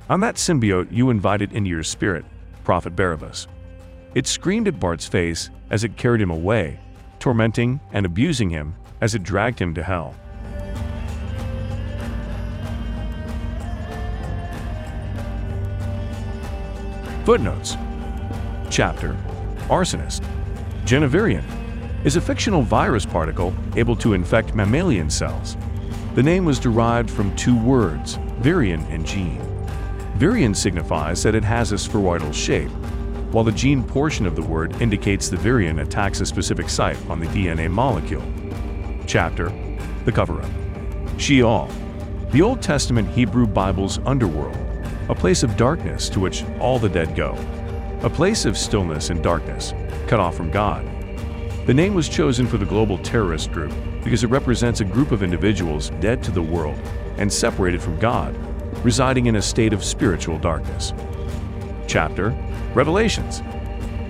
On 0.10 0.20
that 0.20 0.36
symbiote 0.36 0.92
you 0.92 1.10
invited 1.10 1.54
into 1.54 1.70
your 1.70 1.84
spirit, 1.84 2.26
Prophet 2.66 2.98
Barabus. 2.98 3.48
It 4.14 4.28
screamed 4.28 4.68
at 4.68 4.80
Bart's 4.80 5.08
face 5.08 5.50
as 5.70 5.84
it 5.84 5.98
carried 5.98 6.22
him 6.22 6.32
away, 6.32 6.80
tormenting 7.20 7.80
and 7.92 8.06
abusing 8.06 8.50
him 8.50 8.76
as 9.02 9.16
it 9.16 9.24
dragged 9.24 9.60
him 9.60 9.74
to 9.74 9.84
hell. 9.84 10.16
Footnotes 17.26 17.76
Chapter 18.70 19.18
Arsonist 19.68 20.24
Genevirion 20.86 21.44
is 22.06 22.16
a 22.16 22.22
fictional 22.22 22.62
virus 22.62 23.06
particle 23.06 23.52
able 23.76 23.96
to 23.96 24.14
infect 24.14 24.54
mammalian 24.54 25.10
cells. 25.10 25.58
The 26.14 26.22
name 26.22 26.46
was 26.46 26.60
derived 26.60 27.10
from 27.10 27.36
two 27.36 27.58
words, 27.58 28.18
virion 28.42 28.88
and 28.92 29.04
gene. 29.06 29.42
Virion 30.20 30.56
signifies 30.56 31.24
that 31.24 31.34
it 31.34 31.44
has 31.44 31.72
a 31.72 31.78
spheroidal 31.78 32.32
shape, 32.32 32.70
while 33.36 33.44
the 33.44 33.52
gene 33.52 33.84
portion 33.84 34.26
of 34.26 34.34
the 34.34 34.42
word 34.42 34.82
indicates 34.82 35.28
the 35.28 35.36
virion 35.36 35.82
attacks 35.82 36.22
a 36.22 36.26
specific 36.26 36.70
site 36.70 36.96
on 37.10 37.20
the 37.20 37.26
DNA 37.26 37.70
molecule. 37.70 38.24
Chapter 39.08 39.52
The 40.06 40.12
Cover-Up 40.14 40.50
Sheol, 41.18 41.70
the 42.32 42.42
Old 42.42 42.62
Testament 42.62 43.10
Hebrew 43.10 43.46
Bible's 43.46 44.00
underworld, 44.06 44.56
a 45.10 45.14
place 45.14 45.44
of 45.44 45.58
darkness 45.58 46.08
to 46.12 46.22
which 46.22 46.46
all 46.62 46.80
the 46.80 46.88
dead 46.88 47.14
go, 47.14 47.38
a 48.04 48.10
place 48.10 48.46
of 48.46 48.58
stillness 48.58 49.10
and 49.10 49.22
darkness, 49.22 49.74
cut 50.08 50.22
off 50.22 50.38
from 50.38 50.50
God. 50.50 50.86
The 51.66 51.74
name 51.74 51.94
was 51.94 52.08
chosen 52.08 52.48
for 52.48 52.56
the 52.56 52.66
global 52.66 53.00
terrorist 53.00 53.52
group 53.52 53.74
because 54.02 54.24
it 54.24 54.30
represents 54.30 54.80
a 54.80 54.86
group 54.86 55.12
of 55.12 55.24
individuals 55.24 55.90
dead 56.00 56.24
to 56.24 56.32
the 56.32 56.42
world 56.42 56.80
and 57.18 57.32
separated 57.32 57.82
from 57.82 58.00
God, 58.00 58.34
residing 58.82 59.26
in 59.26 59.36
a 59.36 59.42
state 59.42 59.74
of 59.74 59.84
spiritual 59.84 60.40
darkness. 60.40 60.94
Chapter 61.88 62.36
Revelations 62.74 63.42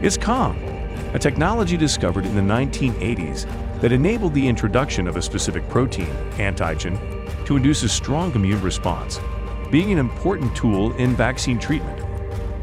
ISCOM, 0.02 1.14
a 1.14 1.20
technology 1.20 1.78
discovered 1.78 2.26
in 2.26 2.36
the 2.36 2.42
1980s 2.42 3.46
that 3.82 3.92
enabled 3.92 4.34
the 4.34 4.48
introduction 4.48 5.08
of 5.08 5.18
a 5.18 5.22
specific 5.22 5.68
protein, 5.70 6.14
antigen, 6.38 6.98
to 7.46 7.58
induce 7.58 7.84
a 7.84 7.90
strong 7.90 8.34
immune 8.34 8.62
response, 8.62 9.20
being 9.72 9.92
an 9.92 9.98
important 9.98 10.56
tool 10.56 10.94
in 10.96 11.16
vaccine 11.16 11.60
treatment. 11.60 12.02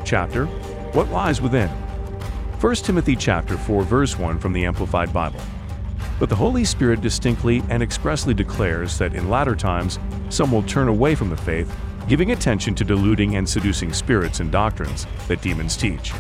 Chapter 0.05 0.47
What 0.95 1.11
Lies 1.11 1.41
Within 1.41 1.69
1 1.69 2.75
Timothy 2.77 3.17
chapter 3.17 3.57
4 3.57 3.83
verse 3.83 4.19
1 4.19 4.39
from 4.39 4.53
the 4.53 4.65
Amplified 4.65 5.13
Bible. 5.13 5.41
But 6.19 6.29
the 6.29 6.37
Holy 6.37 6.65
Spirit 6.65 7.01
distinctly 7.01 7.63
and 7.69 7.83
expressly 7.83 8.35
declares 8.35 8.99
that 8.99 9.15
in 9.15 9.29
latter 9.29 9.57
times 9.57 9.99
some 10.29 10.53
will 10.53 10.63
turn 10.63 10.89
away 10.89 11.15
from 11.15 11.31
the 11.31 11.37
faith 11.37 11.75
giving 12.09 12.33
attention 12.33 12.75
to 12.75 12.85
deluding 12.85 13.37
and 13.37 13.49
seducing 13.49 13.93
spirits 13.93 14.41
and 14.41 14.51
doctrines 14.51 15.07
that 15.29 15.41
demons 15.43 15.77
teach. 15.77 16.13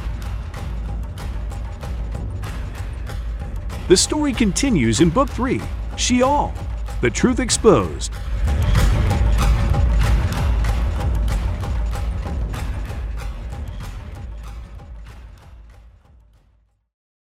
The 3.89 3.97
story 3.97 4.33
continues 4.33 5.01
in 5.01 5.11
Book 5.11 5.29
3, 5.29 5.61
Sheol, 5.97 6.55
The 7.01 7.11
Truth 7.11 7.41
Exposed, 7.41 8.13